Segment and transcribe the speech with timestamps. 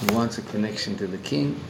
[0.00, 1.60] He wants a connection to the king.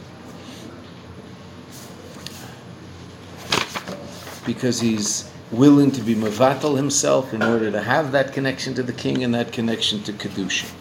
[4.45, 8.93] Because he's willing to be Mavatal himself in order to have that connection to the
[8.93, 10.71] king and that connection to Kedusha.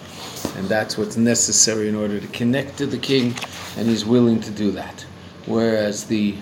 [0.56, 3.34] And that's what's necessary in order to connect to the king,
[3.76, 5.04] and he's willing to do that.
[5.46, 6.34] Whereas the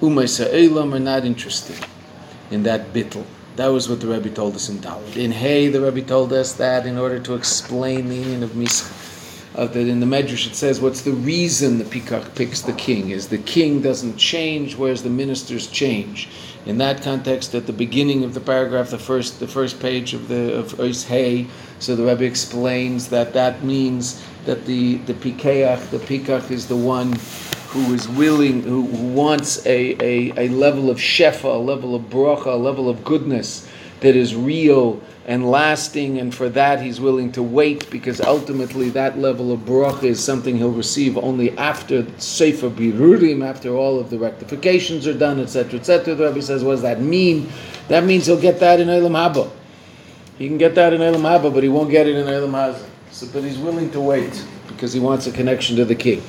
[0.00, 1.84] Umay Sa'elam are not interested
[2.50, 3.24] in that bittel.
[3.56, 5.16] That was what the Rebbe told us in Dalit.
[5.16, 8.92] In Hay, the Rebbe told us that in order to explain the meaning of Mischa,
[9.54, 13.10] uh, that in the Medrash it says, what's the reason the peacock picks the king?
[13.10, 16.28] Is the king doesn't change, whereas the ministers change.
[16.66, 20.28] In that context, at the beginning of the paragraph, the first the first page of
[20.28, 21.46] the of Ois Hay,
[21.78, 26.76] so the Rebbe explains that that means that the the pikeach, the peacock, is the
[26.76, 27.12] one
[27.68, 32.02] who is willing, who, who wants a, a, a level of shefa, a level of
[32.04, 33.68] bracha, a level of goodness
[34.00, 39.18] that is real and lasting, and for that he's willing to wait because ultimately that
[39.18, 44.18] level of bracha is something he'll receive only after Sefer Birurim, after all of the
[44.18, 46.14] rectifications are done, etc., etc.
[46.14, 47.48] The Rebbe says, what does that mean?
[47.88, 49.50] That means he'll get that in Olam Haba.
[50.38, 52.86] He can get that in Olam Haba, but he won't get it in Olam Hazeh.
[53.10, 56.22] So, but he's willing to wait because he wants a connection to the king.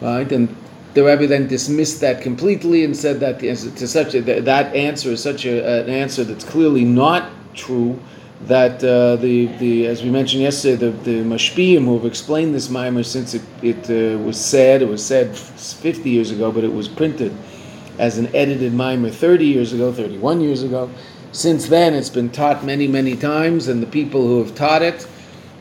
[0.00, 0.30] Right?
[0.30, 0.54] And
[0.92, 5.22] the Rebbe then dismissed that completely and said that to such a, that answer is
[5.22, 7.98] such a, an answer that's clearly not true
[8.42, 12.68] that uh, the, the as we mentioned yesterday the, the mashpiyim who have explained this
[12.68, 16.72] mimer since it, it uh, was said it was said 50 years ago but it
[16.72, 17.34] was printed
[17.98, 20.90] as an edited mimer 30 years ago 31 years ago.
[21.32, 25.06] Since then it's been taught many many times and the people who have taught it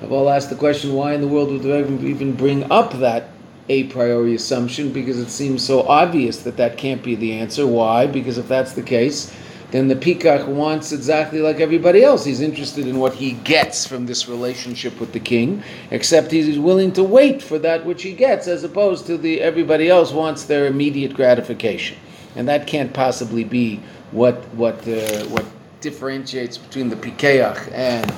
[0.01, 3.29] have all asked the question why in the world would they even bring up that
[3.69, 4.91] a priori assumption?
[4.91, 7.65] Because it seems so obvious that that can't be the answer.
[7.65, 8.07] Why?
[8.07, 9.33] Because if that's the case
[9.73, 12.23] then the peacock wants exactly like everybody else.
[12.23, 16.91] He's interested in what he gets from this relationship with the king, except he's willing
[16.91, 20.67] to wait for that which he gets, as opposed to the everybody else wants their
[20.67, 21.97] immediate gratification,
[22.35, 23.79] and that can't possibly be
[24.11, 25.45] what what uh, what
[25.81, 28.13] differentiates between the pikeach and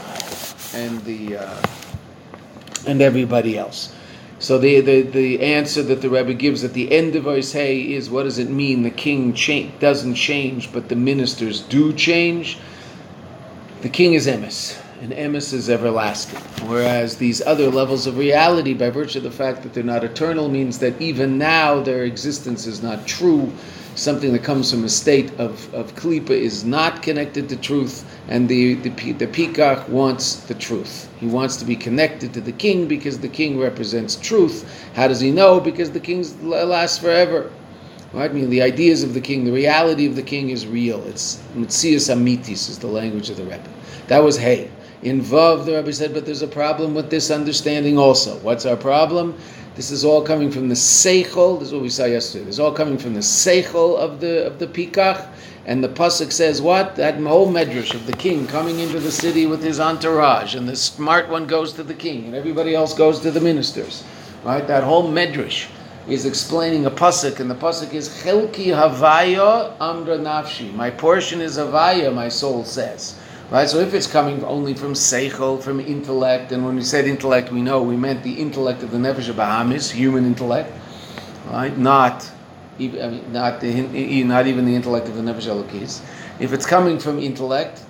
[0.74, 1.66] and the uh,
[2.86, 3.96] and everybody else.
[4.38, 7.94] So the, the, the answer that the Rebbe gives at the end of verse Hey
[7.94, 12.58] is what does it mean the king cha- doesn't change but the ministers do change?
[13.82, 16.40] The king is emes, and emes is everlasting.
[16.68, 20.50] Whereas these other levels of reality, by virtue of the fact that they're not eternal,
[20.50, 23.52] means that even now their existence is not true
[23.96, 28.48] something that comes from a state of, of klipa is not connected to truth, and
[28.48, 31.10] the, the, the peacock wants the truth.
[31.20, 34.90] He wants to be connected to the king because the king represents truth.
[34.94, 35.60] How does he know?
[35.60, 37.52] Because the king lasts forever.
[38.14, 38.30] Right?
[38.30, 41.04] I mean, the ideas of the king, the reality of the king is real.
[41.08, 43.70] It's mitzias amitis is the language of the Rebbe.
[44.08, 44.70] That was hey.
[45.02, 48.38] In Vav, the Rebbe said, but there's a problem with this understanding also.
[48.40, 49.38] What's our problem?
[49.76, 51.60] This is all coming from the seichel.
[51.60, 52.46] This is what we saw yesterday.
[52.46, 55.28] This is all coming from the seichel of the of the peacock.
[55.66, 56.96] And the pasuk says what?
[56.96, 60.76] That whole medrash of the king coming into the city with his entourage, and the
[60.76, 64.04] smart one goes to the king, and everybody else goes to the ministers.
[64.46, 64.66] Right?
[64.66, 65.68] That whole medrash
[66.08, 70.74] is explaining a pasuk, and the pasuk is Chelki Havaya Amra Nafshi.
[70.74, 73.20] My portion is Havaya, my soul says.
[73.52, 73.70] Right?
[73.70, 77.62] So if it's coming only from seichel, from intellect, and when we said intellect, we
[77.62, 80.74] know we meant the intellect of the nefesh Bahamis, human intellect,
[81.48, 81.78] right?
[81.78, 82.30] Not,
[82.80, 86.02] mean, not the, not even the intellect of the nefesh Elokis.
[86.40, 87.84] If it's coming from intellect,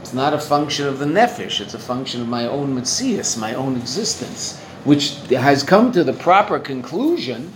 [0.00, 1.60] it's not a function of the nefesh.
[1.60, 6.14] It's a function of my own mitzias, my own existence, which has come to the
[6.14, 7.52] proper conclusion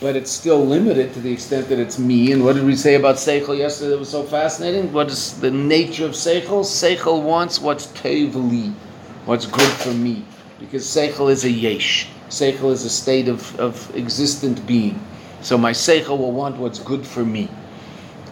[0.00, 2.32] but it's still limited to the extent that it's me.
[2.32, 4.92] And what did we say about Seichel yesterday that was so fascinating?
[4.92, 6.64] What is the nature of Seichel?
[6.64, 8.74] Seichel wants what's teveli,
[9.24, 10.24] what's good for me.
[10.60, 12.08] Because Seichel is a yesh.
[12.28, 15.00] Seichel is a state of, of existent being.
[15.40, 17.48] So my Seichel will want what's good for me.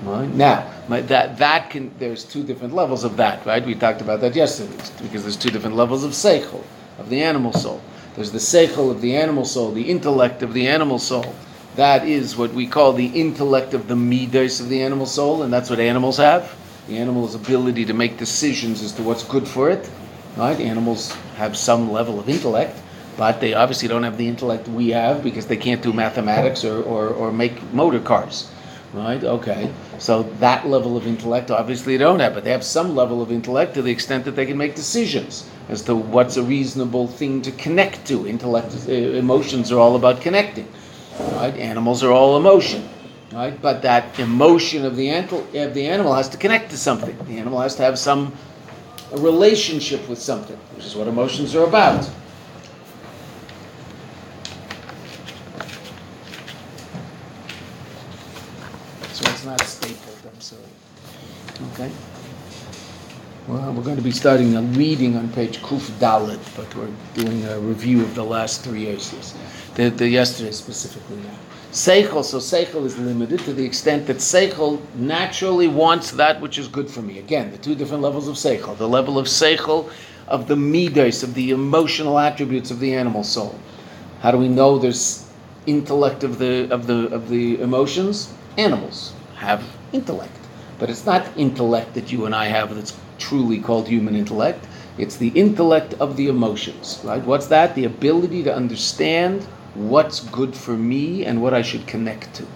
[0.03, 0.29] Right?
[0.29, 3.65] Now, my, that, that can, there's two different levels of that, right?
[3.65, 6.63] We talked about that yesterday, because there's two different levels of Seichel,
[6.99, 7.81] of the animal soul.
[8.17, 11.35] There's the Seichel of the animal soul, the intellect of the animal soul
[11.77, 15.53] that is what we call the intellect of the midas of the animal soul, and
[15.53, 16.55] that's what animals have.
[16.87, 19.91] The animal's ability to make decisions as to what's good for it.
[20.37, 20.59] Right?
[20.61, 22.81] Animals have some level of intellect,
[23.17, 26.83] but they obviously don't have the intellect we have because they can't do mathematics or,
[26.83, 28.51] or, or make motor cars.
[28.93, 29.23] Right?
[29.23, 29.73] Okay.
[29.99, 33.33] So that level of intellect obviously they don't have, but they have some level of
[33.33, 37.43] intellect to the extent that they can make decisions as to what's a reasonable thing
[37.43, 38.29] to connect to.
[38.29, 40.69] Intellect, uh, emotions are all about connecting.
[41.19, 41.57] Right?
[41.57, 42.89] Animals are all emotion.
[43.33, 43.61] Right?
[43.61, 47.17] But that emotion of the, of the animal has to connect to something.
[47.27, 48.37] The animal has to have some
[49.15, 52.11] a relationship with something, which is what emotions are about.
[59.11, 60.33] it's not stapled.
[60.33, 60.63] I'm sorry.
[61.73, 61.93] Okay.
[63.47, 67.45] Well, we're going to be starting a reading on page Kuf Dalit, but we're doing
[67.47, 69.35] a review of the last three years.
[69.75, 71.37] The, the yesterday specifically now.
[71.73, 76.69] Seichel, so Seichel is limited to the extent that Seichel naturally wants that which is
[76.69, 77.19] good for me.
[77.19, 78.77] Again, the two different levels of Seichel.
[78.77, 79.91] The level of Seichel
[80.29, 83.59] of the midas, of the emotional attributes of the animal soul.
[84.21, 85.29] How do we know there's
[85.67, 88.33] intellect of the of the of the emotions?
[88.57, 89.63] Animals have
[89.93, 90.39] intellect,
[90.79, 92.97] but it's not intellect that you and I have that's
[93.29, 94.67] truly called human intellect.
[94.99, 97.23] It's the intellect of the emotions, right?
[97.25, 97.75] What's that?
[97.75, 99.43] The ability to understand
[99.75, 102.47] what's good for me and what I should connect to.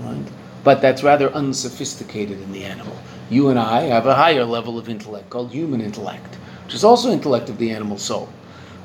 [0.00, 0.26] Right?
[0.64, 2.96] But that's rather unsophisticated in the animal.
[3.30, 6.34] You and I have a higher level of intellect called human intellect,
[6.64, 8.28] which is also intellect of the animal soul.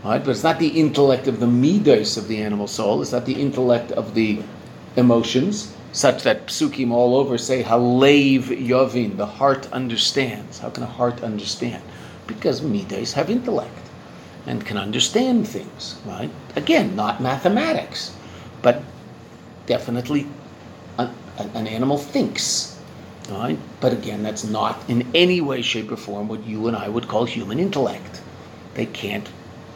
[0.03, 0.23] Right?
[0.23, 3.41] But it's not the intellect of the midas of the animal soul, it's not the
[3.41, 4.41] intellect of the
[4.95, 10.59] emotions, such that psukim all over say halev yovin, the heart understands.
[10.59, 11.81] How can a heart understand?
[12.27, 13.71] Because midas have intellect
[14.45, 16.29] and can understand things, right?
[16.57, 18.13] Again, not mathematics,
[18.61, 18.83] but
[19.67, 20.27] definitely
[20.97, 22.77] an, an animal thinks,
[23.29, 23.57] right?
[23.79, 27.07] But again, that's not in any way, shape, or form what you and I would
[27.07, 28.21] call human intellect.
[28.73, 29.29] They can't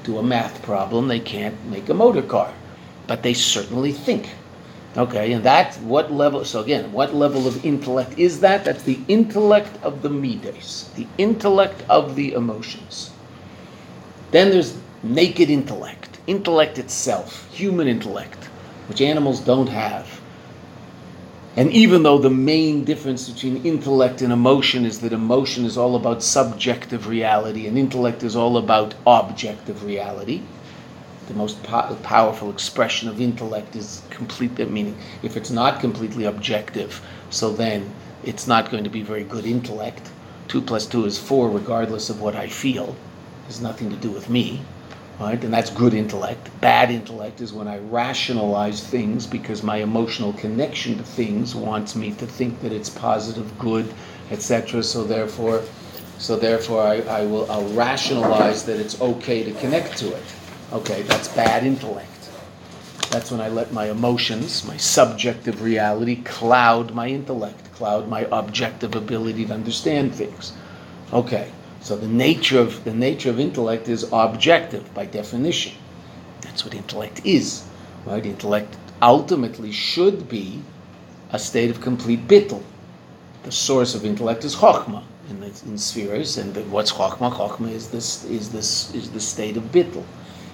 [0.04, 2.54] do a math problem, they can't make a motor car,
[3.08, 4.30] but they certainly think.
[4.98, 8.66] Okay, and that's what level, so again, what level of intellect is that?
[8.66, 13.12] That's the intellect of the midas, the intellect of the emotions.
[14.32, 18.46] Then there's naked intellect, intellect itself, human intellect,
[18.88, 20.20] which animals don't have.
[21.56, 25.96] And even though the main difference between intellect and emotion is that emotion is all
[25.96, 30.42] about subjective reality and intellect is all about objective reality,
[31.30, 37.02] the most po- powerful expression of intellect is complete meaning if it's not completely objective
[37.30, 37.90] so then
[38.24, 40.10] it's not going to be very good intellect.
[40.50, 42.96] Two plus two is four regardless of what i feel.
[43.46, 44.62] Has nothing to do with me
[45.20, 45.44] right?
[45.44, 46.50] And that's good intellect.
[46.62, 52.12] Bad intellect is when i rationalize things because my emotional connection to things wants me
[52.14, 53.94] to think that it's positive good
[54.32, 55.62] etc so therefore
[56.18, 60.24] so therefore I, I will I'll rationalize that it's okay to connect to it
[60.72, 62.30] Okay, that's bad intellect.
[63.10, 68.94] That's when I let my emotions, my subjective reality, cloud my intellect, cloud my objective
[68.94, 70.54] ability to understand things.
[71.12, 71.52] Okay,
[71.82, 75.74] so the nature of the nature of intellect is objective by definition.
[76.42, 77.64] That's what intellect is.
[78.06, 78.24] Right?
[78.24, 80.62] Intellect ultimately should be
[81.32, 82.62] a state of complete bittul.
[83.42, 87.34] The source of intellect is chokhmah in, the, in spheres, and what's chokhmah?
[87.34, 90.04] Chokhmah is this is this is the state of bittul.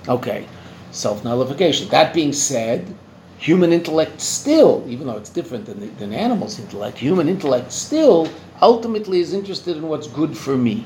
[0.08, 0.48] Okay,
[0.92, 1.90] self nullification.
[1.90, 2.96] That being said,
[3.38, 8.30] human intellect still, even though it's different than, the, than animals' intellect, human intellect still
[8.62, 10.86] ultimately is interested in what's good for me.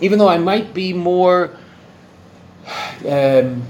[0.00, 1.56] Even though I might be more.
[3.06, 3.62] Um,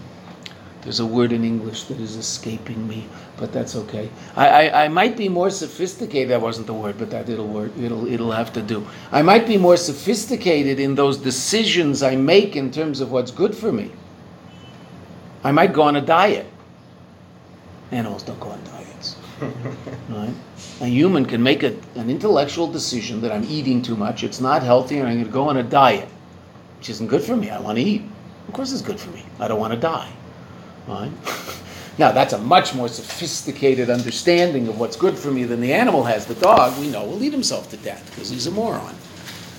[0.83, 3.07] there's a word in English that is escaping me,
[3.39, 4.11] but that's okay.
[4.37, 6.29] I, I, I, might be more sophisticated.
[6.29, 7.73] That wasn't the word, but that it'll work.
[7.81, 8.87] It'll it'll have to do.
[9.11, 13.57] I might be more sophisticated in those decisions I make in terms of what's good
[13.57, 13.93] for me.
[15.45, 16.47] I might go on a diet.
[17.93, 19.17] Animals don't go on diets.
[20.09, 20.35] right?
[20.81, 24.63] A human can make a, an intellectual decision that I'm eating too much, it's not
[24.63, 26.09] healthy, and I'm going to go on a diet,
[26.79, 27.51] which isn't good for me.
[27.51, 28.03] I want to eat.
[28.49, 29.23] Of course, it's good for me.
[29.39, 30.11] I don't want to die.
[30.89, 31.13] Right?
[31.99, 36.05] now, that's a much more sophisticated understanding of what's good for me than the animal
[36.05, 36.25] has.
[36.25, 38.95] The dog, we know, will eat himself to death because he's a moron.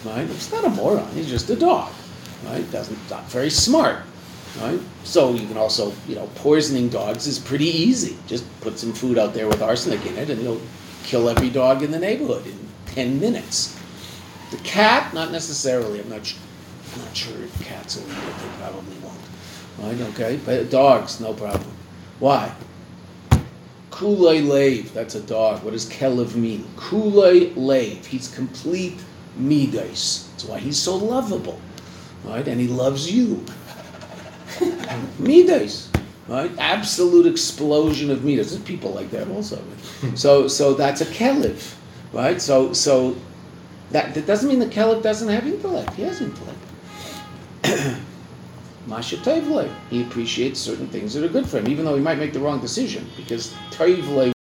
[0.04, 0.28] Right?
[0.30, 1.92] It's not a moron, he's just a dog.
[2.46, 2.70] Right?
[2.72, 4.04] Doesn't, not very smart.
[4.62, 4.80] Right?
[5.04, 8.18] So you can also, you know, poisoning dogs is pretty easy.
[8.26, 10.62] Just put some food out there with arsenic in it, and you'll
[11.04, 13.78] kill every dog in the neighborhood in ten minutes.
[14.52, 16.00] The cat, not necessarily.
[16.00, 16.34] I'm not,
[16.98, 18.38] not sure if cats will eat it.
[18.38, 19.20] They probably won't.
[19.80, 20.00] Right?
[20.14, 21.72] Okay, but dogs, no problem.
[22.20, 22.54] Why?
[23.92, 24.94] Kulei lave.
[24.94, 25.64] That's a dog.
[25.64, 26.64] What does kelev mean?
[26.78, 28.06] Kulei lave.
[28.06, 29.02] He's complete
[29.38, 30.30] midas.
[30.32, 31.60] That's why he's so lovable,
[32.24, 32.48] right?
[32.48, 33.44] And he loves you.
[35.20, 35.90] midas,
[36.28, 36.52] right?
[36.58, 38.52] Absolute explosion of midas.
[38.52, 39.62] There's people like that also.
[40.16, 41.76] so, so that's a kelev,
[42.14, 42.42] right?
[42.42, 43.16] So, so
[43.92, 45.94] that, that doesn't mean the kelev doesn't have intellect.
[45.94, 46.60] He has intellect.
[48.88, 52.20] Masha Tevle, he appreciates certain things that are good for him, even though he might
[52.20, 54.35] make the wrong decision, because Tevle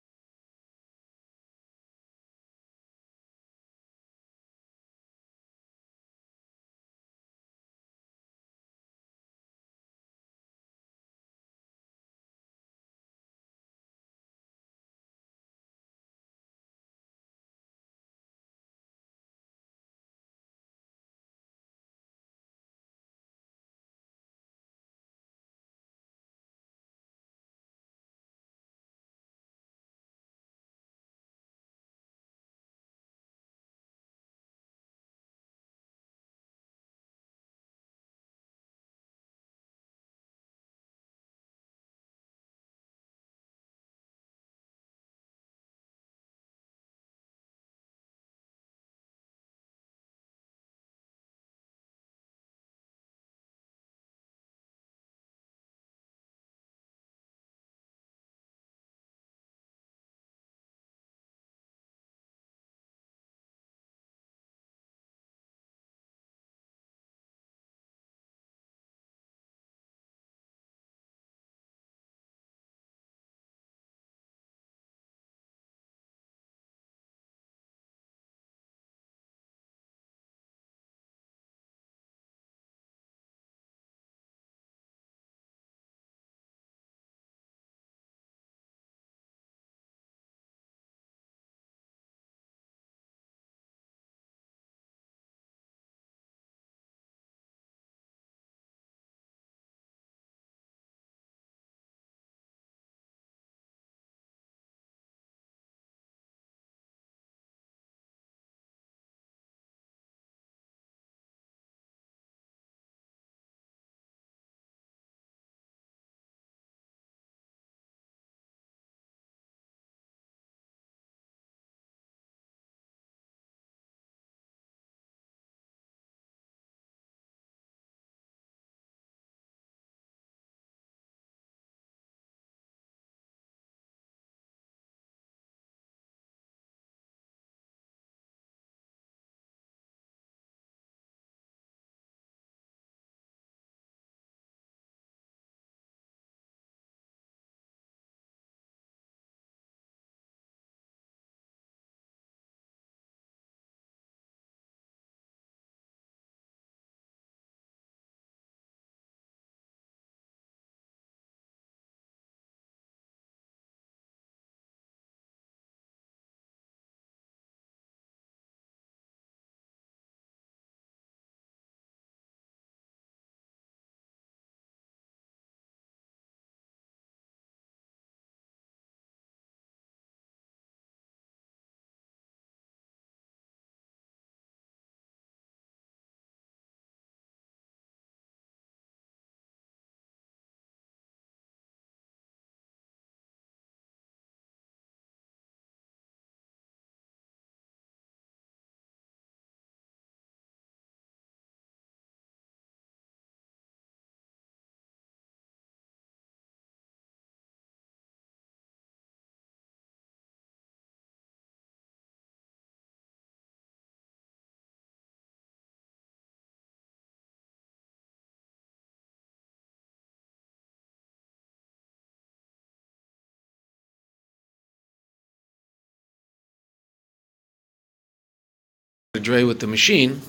[229.19, 230.21] dray with the machine,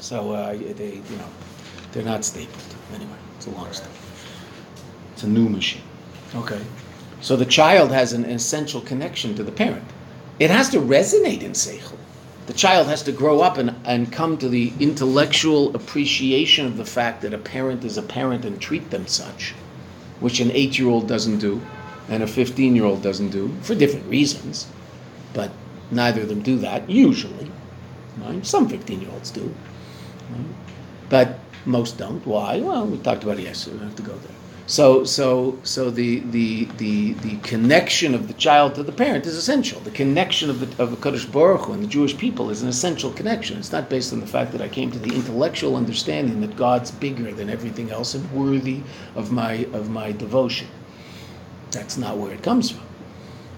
[0.00, 1.28] so uh, they, you know,
[1.92, 2.74] they're not stapled.
[2.94, 3.90] Anyway, it's a long story.
[5.12, 5.82] It's a new machine.
[6.34, 6.60] Okay.
[7.20, 9.84] So the child has an essential connection to the parent.
[10.38, 11.98] It has to resonate in seichel.
[12.46, 16.84] The child has to grow up and, and come to the intellectual appreciation of the
[16.84, 19.54] fact that a parent is a parent and treat them such,
[20.20, 21.60] which an eight year old doesn't do
[22.08, 24.66] and a 15 year old doesn't do for different reasons.
[25.34, 25.52] But
[25.90, 27.50] neither of them do that usually.
[28.20, 28.44] Right?
[28.44, 29.54] Some 15 year olds do.
[30.30, 30.46] Right?
[31.08, 32.24] But most don't.
[32.26, 32.60] Why?
[32.60, 33.74] Well, we talked about it yesterday.
[33.74, 34.36] We don't have to go there.
[34.70, 39.34] So, so, so the, the, the, the connection of the child to the parent is
[39.34, 39.80] essential.
[39.80, 42.68] The connection of the, of the Kadosh Baruch Hu and the Jewish people is an
[42.68, 43.58] essential connection.
[43.58, 46.92] It's not based on the fact that I came to the intellectual understanding that God's
[46.92, 48.82] bigger than everything else and worthy
[49.16, 50.68] of my, of my devotion.
[51.72, 52.86] That's not where it comes from.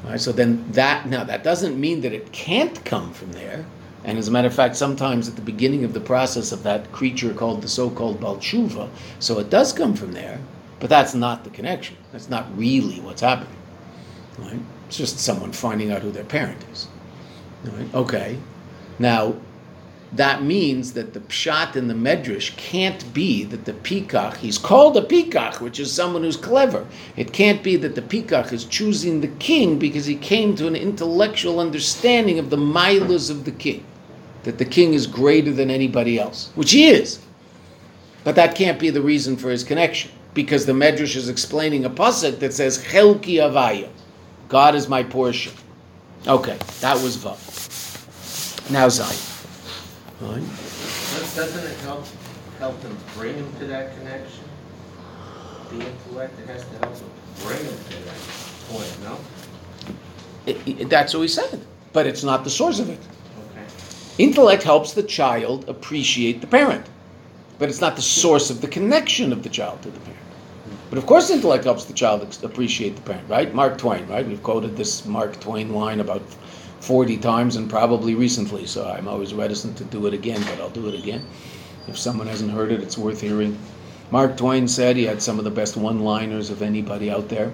[0.04, 3.66] All right, so then that, now that doesn't mean that it can't come from there.
[4.04, 6.90] And as a matter of fact, sometimes at the beginning of the process of that
[6.92, 8.88] creature called the so-called Baal Tshuva,
[9.20, 10.40] so it does come from there,
[10.80, 11.96] but that's not the connection.
[12.10, 13.56] That's not really what's happening.
[14.38, 14.58] Right?
[14.88, 16.88] It's just someone finding out who their parent is.
[17.64, 17.94] Right?
[17.94, 18.38] Okay.
[18.98, 19.36] Now,
[20.14, 24.96] that means that the pshat in the medrash can't be that the pikach, he's called
[24.96, 26.86] a pikach, which is someone who's clever.
[27.16, 30.76] It can't be that the pikach is choosing the king because he came to an
[30.76, 33.84] intellectual understanding of the milas of the king,
[34.44, 37.20] that the king is greater than anybody else, which he is.
[38.24, 41.90] But that can't be the reason for his connection because the Medrash is explaining a
[41.90, 43.88] pasuk that says Chelki Havaya,
[44.48, 45.52] God is my portion.
[46.26, 48.70] Okay, that was Vav.
[48.70, 49.28] Now Zayin.
[50.20, 50.42] Right.
[51.34, 52.06] Doesn't it help
[52.58, 54.44] help them bring him to that connection?
[55.70, 57.10] The intellect it has to help them
[57.42, 58.20] bring him to that
[58.68, 59.18] point, no?
[60.46, 61.60] It, it, that's what we said,
[61.92, 63.00] but it's not the source of it.
[64.18, 66.86] Intellect helps the child appreciate the parent,
[67.58, 70.20] but it's not the source of the connection of the child to the parent.
[70.90, 73.54] But of course, intellect helps the child appreciate the parent, right?
[73.54, 74.28] Mark Twain, right?
[74.28, 76.20] We've quoted this Mark Twain line about
[76.80, 80.68] 40 times and probably recently, so I'm always reticent to do it again, but I'll
[80.68, 81.24] do it again.
[81.88, 83.58] If someone hasn't heard it, it's worth hearing.
[84.10, 87.50] Mark Twain said he had some of the best one liners of anybody out there.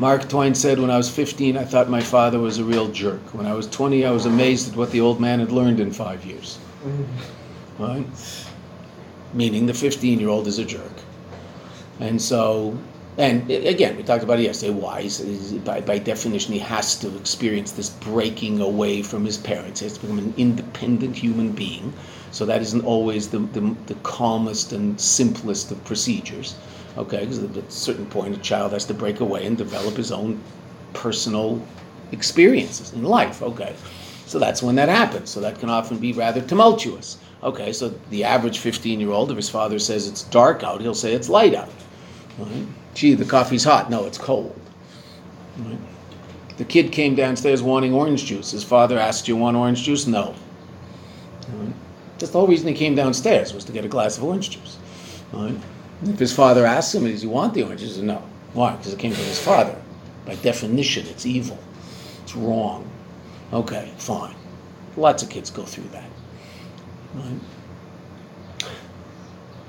[0.00, 3.34] Mark Twain said, When I was 15, I thought my father was a real jerk.
[3.34, 5.92] When I was 20, I was amazed at what the old man had learned in
[5.92, 6.58] five years.
[6.84, 7.82] Mm-hmm.
[7.82, 8.06] Right?
[9.34, 10.92] Meaning the 15 year old is a jerk.
[11.98, 12.78] And so,
[13.16, 14.72] and again, we talked about it yesterday.
[14.72, 15.10] Why?
[15.64, 19.80] By, by definition, he has to experience this breaking away from his parents.
[19.80, 21.92] He has to become an independent human being.
[22.30, 26.54] So that isn't always the, the, the calmest and simplest of procedures.
[26.98, 30.10] Okay, because at a certain point, a child has to break away and develop his
[30.10, 30.42] own
[30.94, 31.62] personal
[32.10, 33.40] experiences in life.
[33.40, 33.76] Okay,
[34.26, 35.30] so that's when that happens.
[35.30, 37.18] So that can often be rather tumultuous.
[37.44, 40.92] Okay, so the average 15 year old, if his father says it's dark out, he'll
[40.92, 41.70] say it's light out.
[42.36, 42.66] Right?
[42.94, 43.90] Gee, the coffee's hot.
[43.90, 44.58] No, it's cold.
[45.58, 45.78] Right?
[46.56, 48.50] The kid came downstairs wanting orange juice.
[48.50, 50.08] His father asked, You want orange juice?
[50.08, 50.34] No.
[51.52, 51.72] Right?
[52.18, 54.78] Just the whole reason he came downstairs was to get a glass of orange juice.
[55.32, 55.56] Right?
[56.02, 57.96] If his father asks him, Does he want the orange juice?
[57.98, 58.22] No.
[58.52, 58.76] Why?
[58.76, 59.76] Because it came from his father.
[60.24, 61.58] By definition, it's evil.
[62.22, 62.88] It's wrong.
[63.52, 64.34] Okay, fine.
[64.96, 66.10] Lots of kids go through that.
[67.14, 67.40] Right?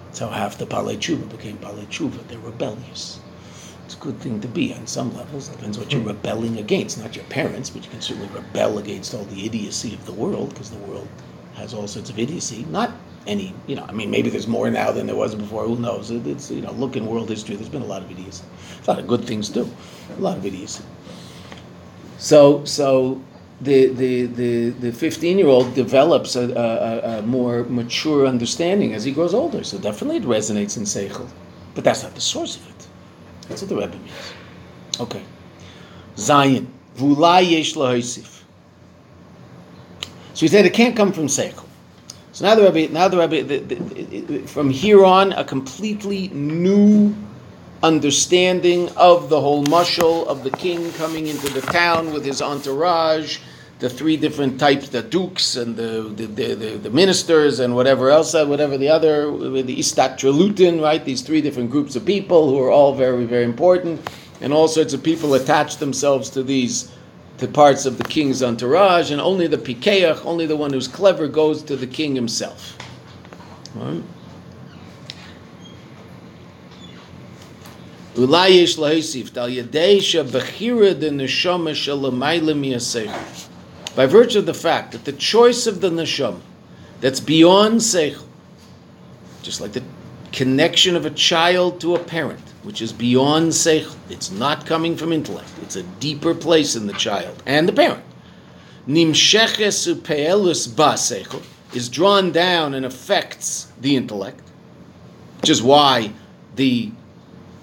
[0.06, 2.28] That's how half the Tshuva became Tshuva.
[2.28, 3.20] They're rebellious.
[3.86, 5.50] It's a good thing to be on some levels.
[5.50, 6.10] It depends what you're hmm.
[6.10, 7.00] rebelling against.
[7.00, 10.50] Not your parents, but you can certainly rebel against all the idiocy of the world
[10.50, 11.08] because the world
[11.56, 12.66] has all sorts of idiocy.
[12.70, 12.92] Not
[13.30, 15.64] any, you know, I mean, maybe there's more now than there was before.
[15.66, 16.10] Who knows?
[16.10, 18.44] It's, you know, look in world history, there's been a lot of idiocy.
[18.86, 19.70] A lot of good things too.
[20.18, 20.84] A lot of idiocy.
[22.18, 23.22] So, so
[23.62, 29.04] the, the, the, the 15 year old develops a, a, a, more mature understanding as
[29.04, 29.64] he grows older.
[29.64, 31.30] So definitely it resonates in Seichel.
[31.76, 32.88] But that's not the source of it.
[33.48, 34.34] That's what the Rebbe means.
[35.00, 35.24] Okay.
[36.16, 36.68] Zayin.
[36.98, 37.74] V'ulai yesh.
[40.34, 41.69] So he said it can't come from Seichel.
[42.40, 47.14] So now the Rebbe, now the Rebbe, the, the, from here on, a completely new
[47.84, 53.40] understanding of the whole mushal of the king coming into the town with his entourage,
[53.80, 58.34] the three different types, the dukes and the the, the, the, ministers and whatever else,
[58.34, 59.30] uh, whatever the other,
[59.62, 61.04] the istatralutin, right?
[61.04, 64.00] These three different groups of people who are all very, very important,
[64.40, 66.90] and all sorts of people attach themselves to these
[67.40, 71.28] to parts of the king's entourage, and only the pikeach, only the one who's clever,
[71.28, 72.78] goes to the king himself.
[83.96, 86.42] By virtue of the fact that the choice of the nesham,
[87.00, 88.26] that's beyond seichel,
[89.42, 89.84] just like the
[90.34, 95.14] connection of a child to a parent, which is beyond seichel, it's not coming from
[95.14, 95.50] intellect.
[95.62, 98.04] It's a deeper place in the child and the parent.
[98.88, 101.44] Nimsheches upeelus ba seichel
[101.74, 104.42] is drawn down and affects the intellect,
[105.42, 106.12] which is why
[106.56, 106.92] the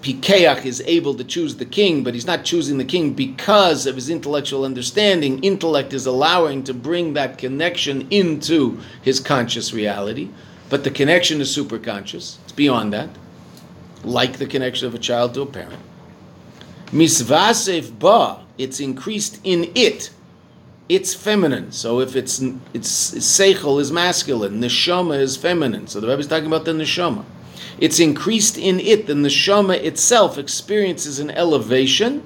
[0.01, 3.95] Pikeach is able to choose the king, but he's not choosing the king because of
[3.95, 5.43] his intellectual understanding.
[5.43, 10.29] Intellect is allowing to bring that connection into his conscious reality,
[10.69, 12.37] but the connection is superconscious.
[12.43, 13.09] It's beyond that,
[14.03, 15.79] like the connection of a child to a parent.
[16.87, 20.11] Misvasef ba, it's increased in it.
[20.89, 21.71] It's feminine.
[21.73, 22.39] So if it's
[22.73, 25.87] it's seichel is masculine, neshama is feminine.
[25.87, 27.25] So the Rebbe is talking about the neshama.
[27.79, 29.05] It's increased in it.
[29.07, 32.23] The neshama itself experiences an elevation.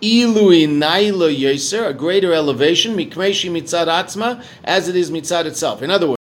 [0.00, 5.82] Ilui nailo yeser, a greater elevation, mikmeshi mitzad atzma, as it is mitzad itself.
[5.82, 6.23] In other words,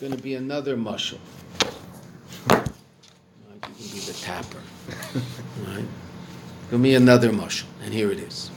[0.00, 1.18] going to be another mushal.
[2.50, 2.68] Right?
[3.46, 4.62] You can be the tapper.
[5.66, 5.84] right?
[6.70, 8.50] To be another mushal, and here it is.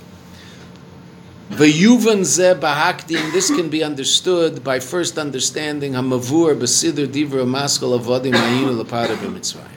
[1.49, 3.33] V'yuvan ze bahakdim.
[3.33, 9.71] This can be understood by first understanding hamavur b'sidr divra maskal avodim ayinu lepara b'mitzrayim.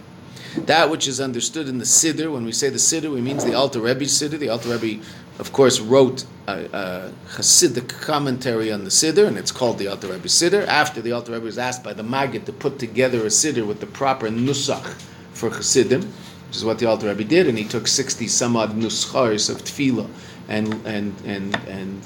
[0.66, 3.54] That which is understood in the Siddur, when we say the Siddur, we means the
[3.54, 4.38] Alter Rebbe Siddur.
[4.38, 5.02] The Alter Rebbe,
[5.38, 10.08] of course, wrote a, a Hasidic commentary on the Siddur, and it's called the Alter
[10.08, 10.66] Rebbe Siddur.
[10.66, 13.80] After the Alter Rebbe was asked by the Maggid to put together a Siddur with
[13.80, 14.86] the proper nusach
[15.32, 18.76] for Hasidim, which is what the Alter Rebbe did, and he took 60 some odd
[18.76, 20.08] nuschars of tefillah
[20.48, 22.02] and, and, and, and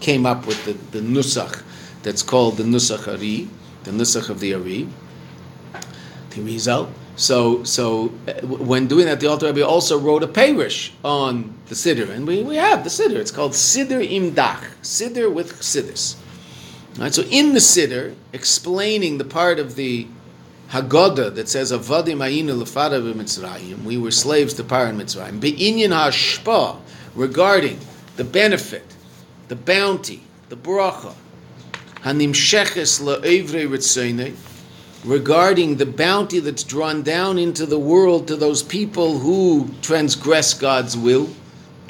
[0.00, 1.62] came up with the, the nusach
[2.02, 3.48] that's called the nusach ari,
[3.84, 4.88] the nusach of the ari,
[6.30, 6.90] the result.
[7.16, 11.74] So, so uh, when doing that, the Alter Rebbe also wrote a parish on the
[11.74, 13.16] Siddur, and we, we have the Siddur.
[13.16, 16.16] It's called Siddur Imdach, Siddur with Siddhis.
[16.98, 20.06] Right, so in the Siddur, explaining the part of the
[20.70, 25.38] Haggadah that says Avadim Ayinu Lefada b'Mitzrayim, we were slaves to Par and Mitzrayim.
[25.38, 26.80] Be'inyan Hashpa,
[27.14, 27.78] regarding
[28.16, 28.96] the benefit,
[29.48, 31.14] the bounty, the bracha,
[32.02, 34.34] Hanimsheches La'evre Ritzonei,
[35.04, 40.96] regarding the bounty that's drawn down into the world to those people who transgress God's
[40.96, 41.28] will.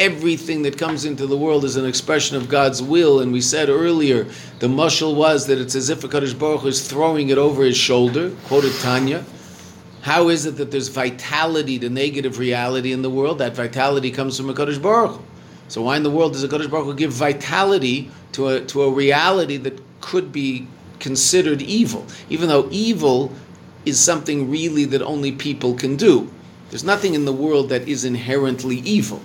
[0.01, 3.69] Everything that comes into the world is an expression of God's will, and we said
[3.69, 4.25] earlier
[4.59, 7.77] the mushal was that it's as if a Kadosh Baruch is throwing it over his
[7.77, 8.33] shoulder.
[8.47, 9.25] Quoted Tanya.
[10.03, 13.39] How is it that there's vitality to negative reality in the world?
[13.39, 15.21] That vitality comes from a Kadosh Baruch.
[15.69, 18.91] So why in the world does a Kadosh Baruch give vitality to a to a
[18.91, 20.67] reality that could be
[21.05, 23.31] considered evil, even though evil
[23.85, 26.31] is something really that only people can do.
[26.71, 29.21] There's nothing in the world that is inherently evil.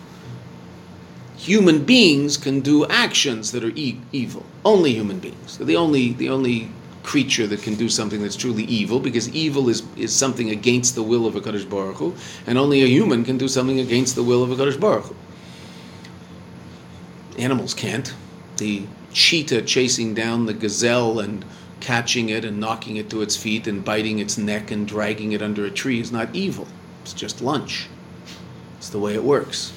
[1.37, 4.45] Human beings can do actions that are e- evil.
[4.65, 5.57] Only human beings.
[5.57, 6.69] They're the only the only
[7.01, 11.01] creature that can do something that's truly evil, because evil is, is something against the
[11.11, 12.13] will of a Kadosh Baruch Hu,
[12.45, 15.15] and only a human can do something against the will of a Kadosh Baruch Hu.
[17.37, 18.13] Animals can't.
[18.57, 21.45] The cheetah chasing down the gazelle and
[21.79, 25.41] catching it and knocking it to its feet and biting its neck and dragging it
[25.41, 26.67] under a tree is not evil.
[27.01, 27.87] It's just lunch.
[28.77, 29.73] It's the way it works.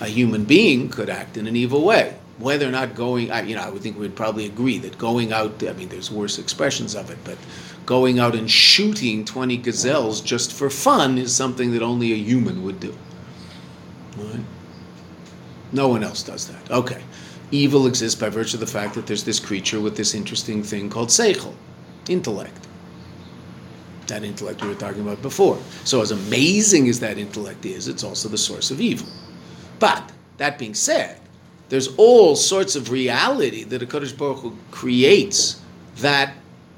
[0.00, 2.16] A human being could act in an evil way.
[2.38, 5.32] Whether or not going, I, you know, I would think we'd probably agree that going
[5.32, 7.38] out, I mean, there's worse expressions of it, but
[7.86, 12.64] going out and shooting 20 gazelles just for fun is something that only a human
[12.64, 12.96] would do.
[14.18, 14.40] Right?
[15.72, 16.70] No one else does that.
[16.70, 17.02] Okay
[17.54, 20.90] evil exists by virtue of the fact that there's this creature with this interesting thing
[20.90, 21.54] called seichel,
[22.08, 22.66] intellect.
[24.08, 25.58] That intellect we were talking about before.
[25.84, 29.06] So, as amazing as that intellect is, it's also the source of evil.
[29.78, 31.20] But, that being said,
[31.68, 35.62] there's all sorts of reality that a Kodesh Baruch Hu creates
[35.98, 36.34] that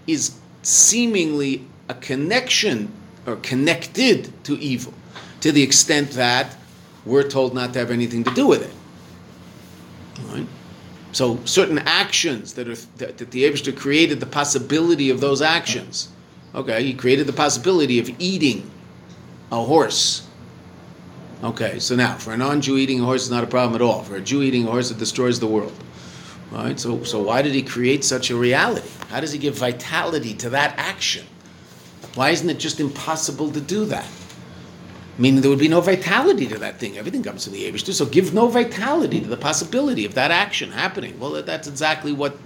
[0.07, 2.93] is seemingly a connection
[3.27, 4.93] or connected to evil,
[5.41, 6.57] to the extent that
[7.05, 10.47] we're told not to have anything to do with it.
[11.17, 16.11] So certain actions that are that, that the Abishter created the possibility of those actions.
[16.55, 18.71] Okay, he created the possibility of eating
[19.51, 20.29] a horse.
[21.43, 24.03] Okay, so now for a non-Jew eating a horse is not a problem at all.
[24.03, 25.73] For a Jew eating a horse, it destroys the world.
[26.51, 26.79] Right?
[26.79, 28.91] So, so why did he create such a reality?
[29.09, 31.25] How does he give vitality to that action?
[32.15, 34.07] Why isn't it just impossible to do that?
[35.19, 36.99] Meaning there would be no vitality to that thing.
[36.99, 40.73] Everything comes to the Abishter, so give no vitality to the possibility of that action
[40.73, 41.19] happening.
[41.19, 42.37] Well, that's exactly what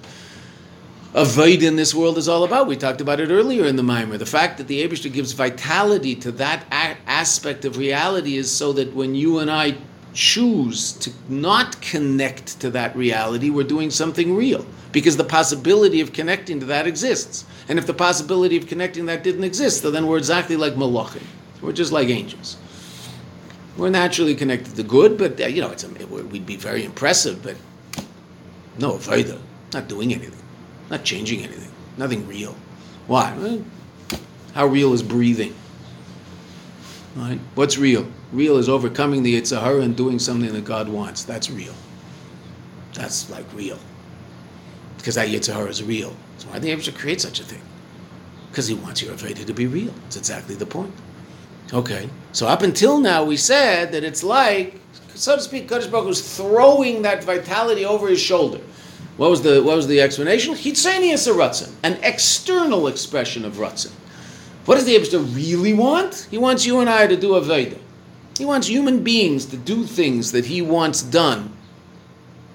[1.14, 2.68] avoid in this world is all about.
[2.68, 4.16] We talked about it earlier in the Mimer.
[4.18, 8.72] The fact that the Abishter gives vitality to that a- aspect of reality is so
[8.74, 9.76] that when you and I
[10.12, 14.64] choose to not connect to that reality, we're doing something real.
[14.92, 17.44] Because the possibility of connecting to that exists.
[17.68, 21.22] And if the possibility of connecting that didn't exist, then we're exactly like malachim.
[21.62, 22.56] We're just like angels.
[23.76, 27.42] We're naturally connected to good, but uh, you know, it's a, we'd be very impressive,
[27.42, 27.56] but
[28.78, 29.38] no avodah,
[29.72, 30.42] not doing anything,
[30.90, 32.54] not changing anything, nothing real.
[33.06, 33.34] Why?
[33.36, 33.64] Well,
[34.54, 35.54] how real is breathing?
[37.16, 37.40] Right?
[37.54, 38.06] What's real?
[38.32, 41.24] Real is overcoming the Yetzer Hara and doing something that God wants.
[41.24, 41.74] That's real.
[42.94, 43.78] That's like real.
[44.96, 46.14] Because that Yetzer Hara is real.
[46.38, 47.62] So why did the Abishah create such a thing?
[48.50, 49.92] Because he wants your Avodah to be real.
[50.04, 50.92] That's exactly the point.
[51.72, 52.08] Okay.
[52.32, 54.80] So up until now, we said that it's like,
[55.14, 58.60] so to speak, Kadosh Baruch was throwing that vitality over his shoulder.
[59.16, 60.54] What was the what was the explanation?
[60.54, 63.92] Chitzenius Ratzin, an external expression of Ratzin.
[64.64, 66.26] What does the Abishah really want?
[66.30, 67.76] He wants you and I to do a Veda.
[68.38, 71.52] He wants human beings to do things that he wants done.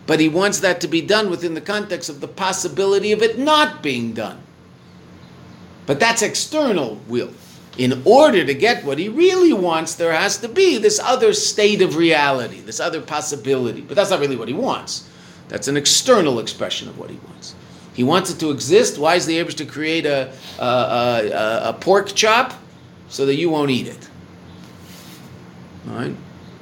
[0.08, 3.38] But he wants that to be done within the context of the possibility of it
[3.38, 4.42] not being done.
[5.86, 7.32] But that's external will.
[7.78, 11.82] In order to get what he really wants, there has to be this other state
[11.82, 13.82] of reality, this other possibility.
[13.82, 15.10] But that's not really what he wants.
[15.50, 17.56] That's an external expression of what he wants.
[17.94, 18.98] He wants it to exist.
[18.98, 22.54] Why is the able to create a, a, a, a, pork chop?
[23.08, 24.10] So that you won't eat it.
[25.88, 26.16] All right?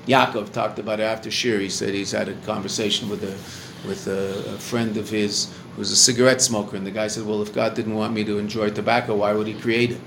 [0.08, 1.60] Yaakov talked about it after Shir.
[1.60, 5.92] He said he's had a conversation with a, with a, a friend of his who's
[5.92, 6.76] a cigarette smoker.
[6.76, 9.48] And the guy said, Well, if God didn't want me to enjoy tobacco, why would
[9.48, 10.02] he create it?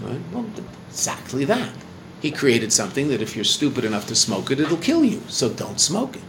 [0.00, 0.20] Right?
[0.32, 0.46] Well,
[0.88, 1.72] exactly that.
[2.20, 5.22] He created something that if you're stupid enough to smoke it, it'll kill you.
[5.28, 6.22] So don't smoke it.